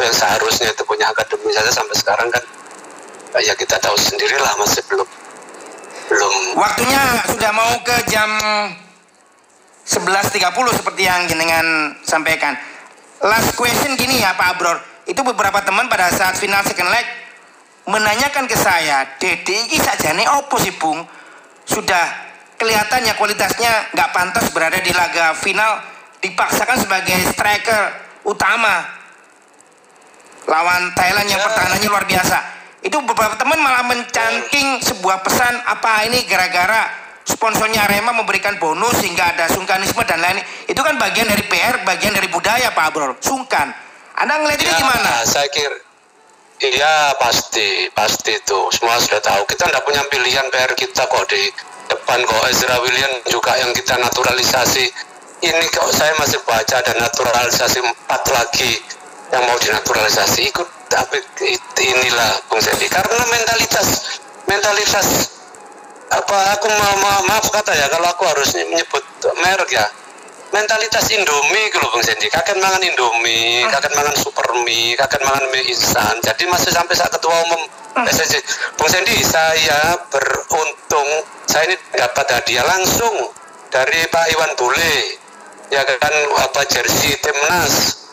yang 0.06 0.16
seharusnya 0.16 0.68
itu 0.72 0.82
punya 0.87 1.11
akademi 1.11 1.50
saja 1.54 1.70
sampai 1.70 1.96
sekarang 1.98 2.28
kan 2.30 2.42
ya 3.38 3.54
kita 3.54 3.78
tahu 3.78 3.94
sendirilah 3.94 4.56
masih 4.58 4.82
belum 4.90 5.06
belum. 6.09 6.33
Waktunya 6.57 7.03
sudah 7.29 7.53
mau 7.53 7.73
ke 7.85 7.97
jam 8.09 8.29
11.30 9.85 10.79
seperti 10.81 11.03
yang 11.05 11.29
jenengan 11.29 11.97
sampaikan. 12.03 12.57
Last 13.25 13.55
question 13.55 13.94
gini 13.94 14.25
ya 14.25 14.33
Pak 14.35 14.49
Abror. 14.57 14.79
Itu 15.09 15.25
beberapa 15.25 15.64
teman 15.64 15.88
pada 15.88 16.12
saat 16.12 16.37
final 16.37 16.61
second 16.64 16.88
leg 16.92 17.05
menanyakan 17.88 18.44
ke 18.44 18.53
saya 18.53 19.16
Dede 19.16 19.64
ini 19.64 19.81
saja 19.81 20.12
nih 20.12 20.29
opo 20.37 20.61
sih 20.61 20.77
Bung? 20.77 21.01
Sudah 21.64 22.05
kelihatannya 22.61 23.16
kualitasnya 23.16 23.97
nggak 23.97 24.11
pantas 24.12 24.53
berada 24.53 24.77
di 24.77 24.92
laga 24.92 25.33
final 25.33 25.81
dipaksakan 26.21 26.77
sebagai 26.85 27.16
striker 27.33 27.83
utama. 28.29 28.85
Lawan 30.49 30.92
Thailand 30.97 31.29
yang 31.29 31.40
ya. 31.40 31.44
pertahanannya 31.44 31.88
luar 31.92 32.05
biasa 32.09 32.58
itu 32.82 32.94
beberapa 33.02 33.34
teman 33.34 33.58
malah 33.58 33.82
mencanting 33.86 34.78
sebuah 34.82 35.26
pesan 35.26 35.54
apa 35.66 36.06
ini 36.06 36.22
gara-gara 36.30 36.86
sponsornya 37.28 37.84
Arema 37.84 38.16
memberikan 38.16 38.56
bonus 38.56 39.04
sehingga 39.04 39.36
ada 39.36 39.50
sungkanisme 39.52 40.00
dan 40.08 40.22
lain 40.24 40.40
itu 40.64 40.80
kan 40.80 40.96
bagian 40.96 41.28
dari 41.28 41.44
PR 41.44 41.84
bagian 41.84 42.16
dari 42.16 42.30
budaya 42.32 42.72
Pak 42.72 42.84
Abrol. 42.88 43.12
Sungkan. 43.20 43.68
Anda 44.18 44.40
ngeliat 44.42 44.58
ya, 44.58 44.74
gimana? 44.74 45.22
Saya 45.22 45.46
kira 45.52 45.78
iya 46.58 47.14
pasti 47.20 47.86
pasti 47.94 48.34
itu. 48.34 48.58
Semua 48.74 48.98
sudah 48.98 49.22
tahu. 49.22 49.46
Kita 49.46 49.70
tidak 49.70 49.84
punya 49.86 50.02
pilihan 50.10 50.46
PR 50.50 50.72
kita 50.74 51.06
kok 51.06 51.24
di 51.30 51.42
depan 51.86 52.18
kok. 52.26 52.42
Ezra 52.50 52.82
William 52.82 53.12
juga 53.28 53.54
yang 53.60 53.70
kita 53.76 53.94
naturalisasi. 54.00 54.86
Ini 55.38 55.66
kok 55.70 55.94
saya 55.94 56.18
masih 56.18 56.42
baca 56.42 56.82
ada 56.82 56.98
naturalisasi 56.98 57.78
empat 57.78 58.22
lagi 58.34 58.74
yang 59.30 59.46
mau 59.46 59.54
dinaturalisasi. 59.54 60.50
Ikut 60.50 60.66
tapi 60.88 61.20
inilah 61.79 62.33
Bung 62.48 62.61
Sendi 62.64 62.88
karena 62.88 63.22
mentalitas 63.29 64.18
mentalitas 64.48 65.07
apa 66.09 66.57
aku 66.57 66.66
mau 66.72 66.94
ma 67.05 67.12
maaf 67.29 67.46
kata 67.53 67.77
ya 67.77 67.87
kalau 67.92 68.09
aku 68.09 68.24
harus 68.24 68.57
menyebut 68.57 69.05
merek 69.44 69.70
ya. 69.77 69.87
Mentalitas 70.48 71.12
Indomie 71.12 71.68
gitu 71.68 71.85
Bung 71.92 72.01
Sendi 72.01 72.33
kakek 72.33 72.57
mangan 72.57 72.81
Indomie 72.81 73.68
Hmm. 73.68 73.72
kakek 73.77 73.92
mangan 73.92 74.16
super 74.16 74.48
mie 74.64 74.96
kakek 74.96 75.20
mangan 75.20 75.44
mie 75.53 75.68
instan. 75.68 76.16
Jadi 76.24 76.48
masih 76.48 76.72
sampai 76.72 76.96
saat 76.96 77.12
ketua 77.12 77.37
umum. 77.44 77.62
PSSI 77.98 78.40
Bung 78.81 78.88
Sendi 78.88 79.12
saya 79.20 80.01
beruntung 80.09 81.09
saya 81.44 81.68
ini 81.68 81.77
dapat 81.92 82.27
hadiah 82.33 82.64
langsung 82.64 83.29
dari 83.68 84.09
Pak 84.09 84.24
Iwan 84.33 84.53
Bule. 84.57 84.96
Ya 85.68 85.85
kan 85.85 86.14
apa 86.40 86.64
jersey 86.64 87.12
timnas 87.20 88.09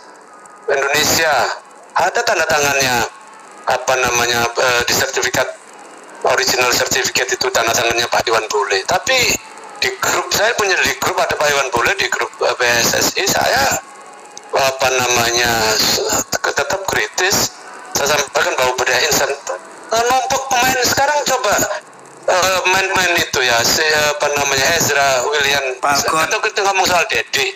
Indonesia 0.68 1.64
ada 1.96 2.20
tanda 2.24 2.46
tangannya. 2.46 3.08
Apa 3.66 3.98
namanya 3.98 4.46
eh, 4.46 4.82
di 4.86 4.94
sertifikat 4.94 5.48
original 6.22 6.70
sertifikat 6.70 7.34
itu 7.34 7.50
tanda 7.50 7.74
tangannya 7.74 8.06
Pak 8.06 8.28
Iwan 8.30 8.46
Bule. 8.52 8.86
Tapi 8.86 9.18
di 9.82 9.90
grup 9.98 10.30
saya 10.34 10.54
punya 10.54 10.78
di 10.86 10.94
grup 11.02 11.18
ada 11.18 11.34
Pak 11.34 11.50
Iwan 11.50 11.70
Bule 11.74 11.98
di 11.98 12.06
grup 12.12 12.30
eh, 12.46 12.54
PSSI 12.54 13.24
saya 13.26 13.64
apa 14.56 14.88
namanya 14.94 15.52
tetap 16.44 16.82
kritis. 16.86 17.52
Saya 17.96 18.12
sampaikan 18.12 18.54
bahwa 18.60 18.76
budaya 18.78 19.02
insan 19.08 19.32
eh, 19.32 20.04
numpuk 20.12 20.44
pemain 20.52 20.80
sekarang 20.86 21.20
coba 21.26 21.54
eh, 22.30 22.60
main-main 22.70 23.14
itu 23.18 23.40
ya 23.42 23.58
si 23.66 23.86
apa 24.14 24.28
namanya 24.36 24.68
Ezra 24.78 25.08
William. 25.26 25.66
Balkon. 25.82 26.18
atau 26.18 26.40
kita 26.42 26.60
ngomong 26.66 26.86
soal 26.86 27.06
Dedi 27.10 27.54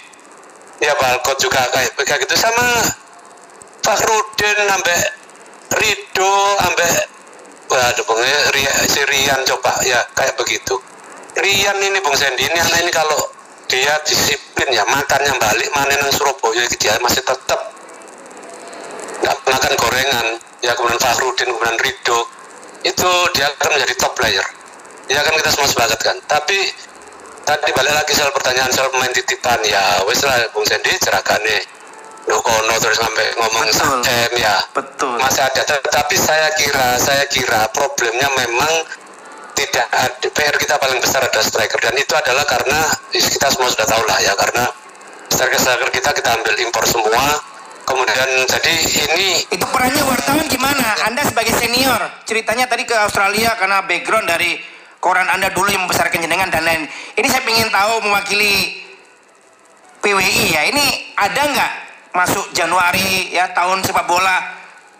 ya 0.81 0.93
Balkot 0.97 1.37
juga 1.37 1.65
kayak 1.69 1.93
kayak 2.01 2.19
gitu. 2.25 2.33
Sama 2.39 2.65
Fakhrudin 3.83 4.57
sampai 4.67 4.97
Rido 5.69 6.33
sampai 6.59 6.89
waduh 7.69 8.03
Bung 8.09 8.21
ya, 8.25 8.73
si 8.89 9.01
Rian 9.05 9.45
coba 9.45 9.77
ya 9.85 10.01
kayak 10.17 10.35
begitu. 10.35 10.75
Rian 11.37 11.77
ini 11.77 12.01
Bung 12.01 12.17
Sendi 12.17 12.43
ini 12.43 12.57
anak 12.57 12.81
ini 12.81 12.91
kalau 12.91 13.29
dia 13.69 13.93
disiplin 14.01 14.73
ya 14.73 14.81
makannya 14.89 15.37
balik 15.37 15.69
mana 15.77 15.93
nang 16.01 16.09
Surabaya 16.09 16.65
itu 16.65 16.75
dia 16.81 16.97
masih 16.99 17.21
tetap 17.21 17.69
nggak 19.21 19.37
makan 19.45 19.73
gorengan 19.77 20.27
ya 20.65 20.73
kemudian 20.73 20.97
Fakhrudin 20.97 21.53
kemudian 21.53 21.77
Rido 21.77 22.19
itu 22.81 23.09
dia 23.37 23.45
akan 23.53 23.69
menjadi 23.77 23.95
top 24.01 24.13
player. 24.17 24.45
Ya 25.09 25.21
kan 25.21 25.33
kita 25.37 25.49
semua 25.53 25.69
sepakat 25.69 25.99
kan? 26.01 26.17
Tapi 26.25 26.57
tadi 27.45 27.69
balik 27.73 27.93
lagi 27.93 28.13
soal 28.17 28.33
pertanyaan 28.33 28.69
soal 28.73 28.89
pemain 28.93 29.13
titipan 29.13 29.61
ya 29.65 30.01
wes 30.05 30.21
lah 30.25 30.37
Bung 30.53 30.65
Sendi 30.65 30.93
cerakane 31.01 31.78
lu 32.27 32.37
kono 32.43 32.75
terus 32.81 32.99
sampai 32.99 33.25
ngomong 33.39 33.63
Betul. 33.69 33.99
ya 34.35 34.55
Betul. 34.75 35.15
masih 35.21 35.43
ada 35.45 35.61
tetapi 35.63 36.15
saya 36.19 36.51
kira 36.59 36.99
saya 36.99 37.23
kira 37.31 37.71
problemnya 37.71 38.27
memang 38.35 38.73
tidak 39.55 39.87
ada 39.91 40.27
PR 40.31 40.55
kita 40.55 40.75
paling 40.79 40.99
besar 41.03 41.23
ada 41.23 41.41
striker 41.43 41.79
dan 41.79 41.95
itu 41.95 42.13
adalah 42.15 42.43
karena 42.47 42.79
kita 43.11 43.47
semua 43.51 43.69
sudah 43.71 43.87
tahu 43.87 44.03
lah 44.07 44.19
ya 44.23 44.33
karena 44.35 44.67
striker-striker 45.29 45.89
kita 45.91 46.09
kita 46.15 46.29
ambil 46.35 46.55
impor 46.59 46.83
semua 46.87 47.23
kemudian 47.83 48.29
jadi 48.45 48.75
ini 49.09 49.29
Itu 49.49 49.65
perannya 49.73 50.03
wartawan 50.05 50.45
gimana? 50.45 51.09
Anda 51.09 51.25
sebagai 51.25 51.57
senior, 51.57 51.97
ceritanya 52.29 52.69
tadi 52.69 52.85
ke 52.85 52.93
Australia 52.93 53.57
karena 53.57 53.81
background 53.83 54.29
dari 54.29 54.61
koran 55.01 55.25
Anda 55.25 55.49
dulu 55.49 55.73
yang 55.73 55.89
membesarkan 55.89 56.21
jenengan 56.21 56.53
dan 56.53 56.63
lain. 56.63 56.85
Ini 57.17 57.27
saya 57.27 57.41
ingin 57.49 57.71
tahu 57.73 58.05
mewakili 58.05 58.83
PWI 60.05 60.45
ya. 60.53 60.61
Ini 60.69 60.85
ada 61.17 61.41
nggak 61.49 61.71
masuk 62.13 62.45
Januari 62.57 63.33
ya 63.33 63.51
tahun 63.53 63.85
sepak 63.85 64.05
bola 64.09 64.37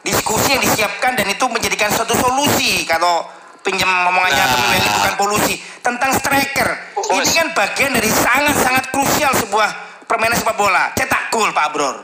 diskusi 0.05 0.55
yang 0.55 0.63
disiapkan 0.63 1.17
dan 1.17 1.27
itu 1.27 1.45
menjadikan 1.49 1.91
suatu 1.91 2.15
solusi 2.15 2.87
kalau 2.87 3.25
pinjam 3.61 3.89
omongannya 4.07 4.39
Nah. 4.39 4.53
pemilik 4.55 4.91
bukan 4.95 5.13
polusi 5.19 5.55
tentang 5.83 6.11
striker. 6.15 6.69
Oh, 6.95 7.19
Ini 7.19 7.27
kan 7.27 7.47
bagian 7.53 7.91
dari 7.91 8.09
sangat-sangat 8.09 8.85
krusial 8.93 9.33
sebuah 9.35 9.69
permainan 10.07 10.39
sepak 10.39 10.55
bola. 10.55 10.89
Cetak 10.95 11.29
gol 11.33 11.51
Pak 11.51 11.67
Bror. 11.75 11.97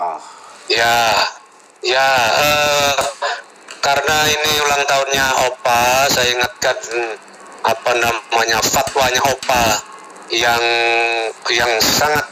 Oh. 0.00 0.20
Ya, 0.70 1.12
ya, 1.82 2.08
eh, 2.40 2.94
karena 3.82 4.16
ini 4.28 4.52
ulang 4.62 4.82
tahunnya 4.86 5.26
Opa, 5.50 6.06
saya 6.08 6.30
ingatkan 6.30 6.76
hmm, 6.78 7.14
apa 7.66 7.90
namanya 7.98 8.62
fatwanya 8.62 9.20
Opa 9.34 9.82
yang 10.30 10.62
yang 11.50 11.72
sangat 11.82 12.22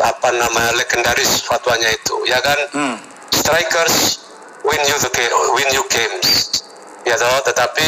apa 0.00 0.28
namanya 0.34 0.74
legendaris 0.78 1.46
fatwanya 1.46 1.90
itu, 1.92 2.16
ya 2.26 2.38
kan? 2.42 2.58
Hmm. 2.74 2.96
Strikers 3.30 4.24
win 4.66 4.80
you 4.88 4.96
the 4.98 5.10
ga- 5.12 5.34
win 5.54 5.68
you 5.70 5.84
games, 5.90 6.62
ya 7.06 7.14
toh. 7.18 7.42
Tetapi 7.46 7.86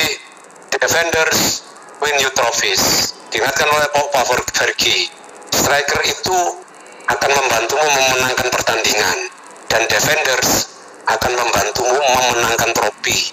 defenders 0.77 1.63
win 2.03 2.17
you 2.23 2.31
trophies. 2.35 3.15
Diingatkan 3.33 3.67
oleh 3.69 3.89
Pak 3.91 4.25
Fergie, 4.55 5.11
striker 5.51 6.01
itu 6.07 6.39
akan 7.07 7.31
membantumu 7.31 7.87
memenangkan 7.87 8.49
pertandingan 8.51 9.19
dan 9.71 9.83
defenders 9.91 10.71
akan 11.07 11.33
membantumu 11.39 11.99
memenangkan 12.03 12.71
trofi. 12.75 13.31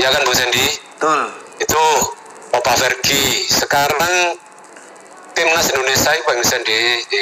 Ya 0.00 0.12
kan 0.12 0.24
Bu 0.24 0.32
Sandy? 0.32 0.66
Betul. 0.96 1.22
Itu 1.60 1.82
Opa 2.56 2.72
Vergi. 2.76 3.48
Sekarang 3.48 4.36
timnas 5.36 5.68
Indonesia 5.68 6.10
itu 6.16 6.28
yang 6.32 6.40
bisa 6.40 6.56
di, 6.64 6.78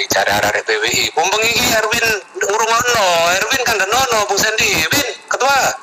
cari 0.07 0.31
arah 0.31 0.55
PWI. 0.55 1.11
Mumpung 1.18 1.42
ini 1.42 1.66
Erwin 1.74 2.07
ngurungono, 2.38 3.09
Erwin 3.42 3.62
kan 3.66 3.77
nono 3.83 4.18
Bung 4.31 4.38
Sandy. 4.38 4.87
Win, 4.87 5.09
ketua. 5.27 5.74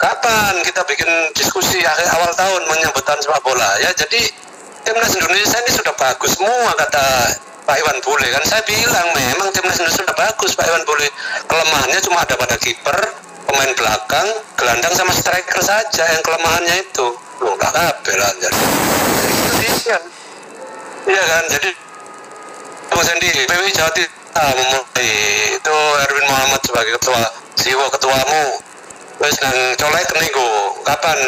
Kapan 0.00 0.64
kita 0.66 0.82
bikin 0.88 1.06
diskusi 1.36 1.78
akhir 1.84 2.08
awal 2.18 2.32
tahun 2.34 2.66
menyambut 2.66 3.04
tahun 3.06 3.20
sepak 3.22 3.44
bola 3.44 3.70
ya? 3.84 3.94
Jadi 3.94 4.26
timnas 4.82 5.14
Indonesia 5.14 5.60
ini 5.62 5.70
sudah 5.70 5.94
bagus 5.94 6.34
semua 6.34 6.74
kata 6.74 7.06
Pak 7.62 7.76
Iwan 7.78 8.02
Bule 8.02 8.26
kan 8.34 8.42
saya 8.42 8.66
bilang 8.66 9.14
memang 9.14 9.54
timnas 9.54 9.78
Indonesia 9.78 10.02
sudah 10.02 10.16
bagus 10.18 10.58
Pak 10.58 10.66
Iwan 10.66 10.82
Bule 10.82 11.06
kelemahannya 11.46 12.02
cuma 12.02 12.26
ada 12.26 12.34
pada 12.34 12.58
kiper 12.58 12.98
pemain 13.46 13.70
belakang 13.78 14.26
gelandang 14.58 14.90
sama 14.98 15.14
striker 15.14 15.62
saja 15.62 16.02
yang 16.02 16.22
kelemahannya 16.26 16.82
itu 16.82 17.06
loh 17.38 17.54
nggak 17.54 17.70
kabel 17.70 18.20
Indonesia 18.42 20.02
iya 21.08 21.22
kan 21.22 21.44
jadi 21.58 21.70
Mas 22.92 23.08
Andi 23.08 23.28
PWI 23.48 23.72
Jawa 23.72 23.90
Timur 23.96 24.22
memulai 24.32 25.10
itu 25.56 25.76
Erwin 26.08 26.26
Muhammad 26.28 26.60
sebagai 26.64 26.92
ketua 27.00 27.22
Siwo 27.56 27.86
ketuamu. 27.92 28.44
Terus 29.22 29.36
nang 29.44 29.58
colek 29.78 30.08
nego 30.18 30.48
kapan? 30.82 31.18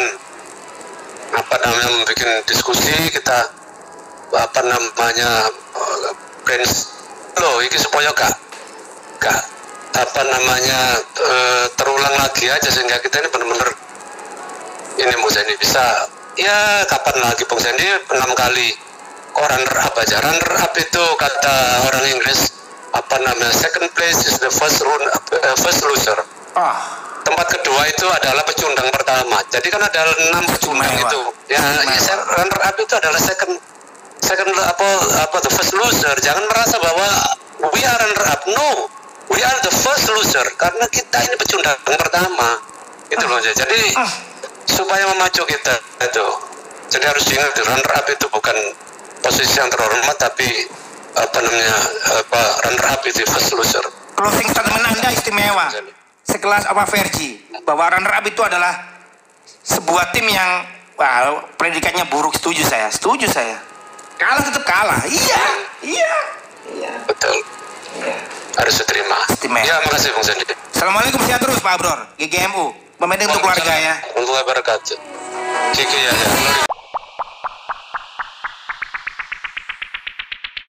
Apa 1.35 1.55
namanya 1.63 1.89
membuat 1.91 2.43
diskusi 2.47 2.91
kita 3.11 3.39
apa 4.35 4.61
namanya 4.67 5.51
brainstorm. 6.43 6.93
Loh 7.35 7.59
ini 7.59 7.75
supaya 7.75 8.15
gak 8.15 8.31
gak 9.19 9.41
apa 9.95 10.21
namanya 10.23 10.79
eh, 11.19 11.65
terulang 11.75 12.15
lagi 12.19 12.47
aja 12.47 12.69
sehingga 12.71 12.99
kita 13.03 13.19
ini 13.19 13.27
benar-benar 13.31 13.69
ini 14.99 15.13
Bung 15.19 15.31
Sandy 15.31 15.55
bisa. 15.59 16.07
Ya 16.35 16.83
kapan 16.87 17.15
lagi 17.27 17.43
Bung 17.47 17.59
Sandy 17.59 17.83
enam 17.83 18.31
kali 18.35 18.75
kok 19.35 19.45
runner 19.45 19.77
up 19.83 19.95
aja 19.99 20.17
runner 20.23 20.51
up 20.57 20.73
itu 20.73 21.03
kata 21.19 21.55
orang 21.83 22.03
Inggris 22.07 22.55
apa 22.89 23.15
namanya 23.19 23.51
second 23.51 23.91
place 23.91 24.23
is 24.23 24.39
the 24.39 24.47
first 24.49 24.79
run 24.79 25.03
eh, 25.35 25.55
first 25.59 25.83
loser 25.83 26.15
Oh. 26.55 26.71
tempat 27.19 27.51
kedua 27.51 27.83
itu 27.83 28.07
adalah 28.07 28.39
pecundang 28.47 28.87
pertama. 28.87 29.43
Jadi 29.51 29.67
kan 29.67 29.83
ada 29.83 30.07
enam 30.23 30.47
pecundang 30.47 30.87
itu. 30.95 31.19
Ya, 31.51 31.59
Istimewa. 31.59 31.99
ya, 31.99 32.15
runner 32.31 32.59
up 32.63 32.75
itu 32.79 32.93
adalah 32.95 33.19
second 33.19 33.59
second 34.23 34.55
apa 34.55 34.87
apa 35.19 35.37
the 35.43 35.51
first 35.51 35.75
loser. 35.75 36.15
Jangan 36.23 36.47
merasa 36.47 36.79
bahwa 36.79 37.07
we 37.75 37.83
are 37.83 37.99
runner 37.99 38.23
up. 38.31 38.39
No, 38.47 38.87
we 39.27 39.43
are 39.43 39.59
the 39.67 39.73
first 39.83 40.07
loser 40.15 40.47
karena 40.55 40.87
kita 40.87 41.27
ini 41.27 41.35
pecundang 41.35 41.75
pertama. 41.83 42.63
Itu 43.11 43.27
loh. 43.27 43.43
Jadi 43.43 43.81
Ah. 43.99 44.11
supaya 44.71 45.03
memacu 45.11 45.43
kita 45.43 45.75
itu. 46.07 46.27
Jadi 46.87 47.03
harus 47.03 47.23
diingat 47.27 47.51
runner 47.67 47.91
up 47.99 48.07
itu 48.07 48.31
bukan 48.31 48.55
posisi 49.25 49.57
yang 49.57 49.73
terhormat 49.73 50.13
tapi 50.21 50.45
apa 51.17 51.37
namanya 51.41 51.77
apa 52.21 52.41
runner 52.69 52.85
up 52.93 53.01
itu 53.09 53.25
first 53.25 53.49
loser. 53.57 53.81
Closing 54.13 54.47
statement 54.53 54.85
Anda 54.85 55.09
istimewa. 55.09 55.67
Sekelas 56.25 56.69
apa 56.69 56.85
Vergi 56.85 57.41
bahwa 57.65 57.89
runner 57.89 58.13
up 58.13 58.25
itu 58.29 58.41
adalah 58.45 59.01
sebuah 59.65 60.13
tim 60.13 60.29
yang 60.29 60.69
wah, 60.93 61.41
predikatnya 61.57 62.05
buruk. 62.05 62.37
Setuju 62.37 62.61
saya. 62.61 62.93
Setuju 62.93 63.25
saya. 63.25 63.57
Kalah 64.21 64.45
tetap 64.45 64.63
kalah. 64.63 65.01
Iya. 65.09 65.43
Iya. 65.81 66.15
Iya. 66.77 66.93
Betul. 67.09 67.41
Harus 68.55 68.75
diterima. 68.77 69.17
Istimewa. 69.33 69.65
Ya, 69.65 69.75
makasih 69.89 70.13
Bung 70.13 70.23
Sandi. 70.23 70.45
Assalamualaikum 70.71 71.19
sehat 71.25 71.41
terus 71.41 71.59
Pak 71.59 71.75
Bror. 71.81 71.99
GGMU. 72.21 72.71
Pemimpin 72.95 73.27
untuk 73.27 73.41
keluarga 73.43 73.73
ya. 73.75 73.93
Untuk 74.15 74.31
wabarakatuh. 74.31 74.97
Kiki 75.75 75.99
ya, 75.99 76.11
ya. 76.13 76.64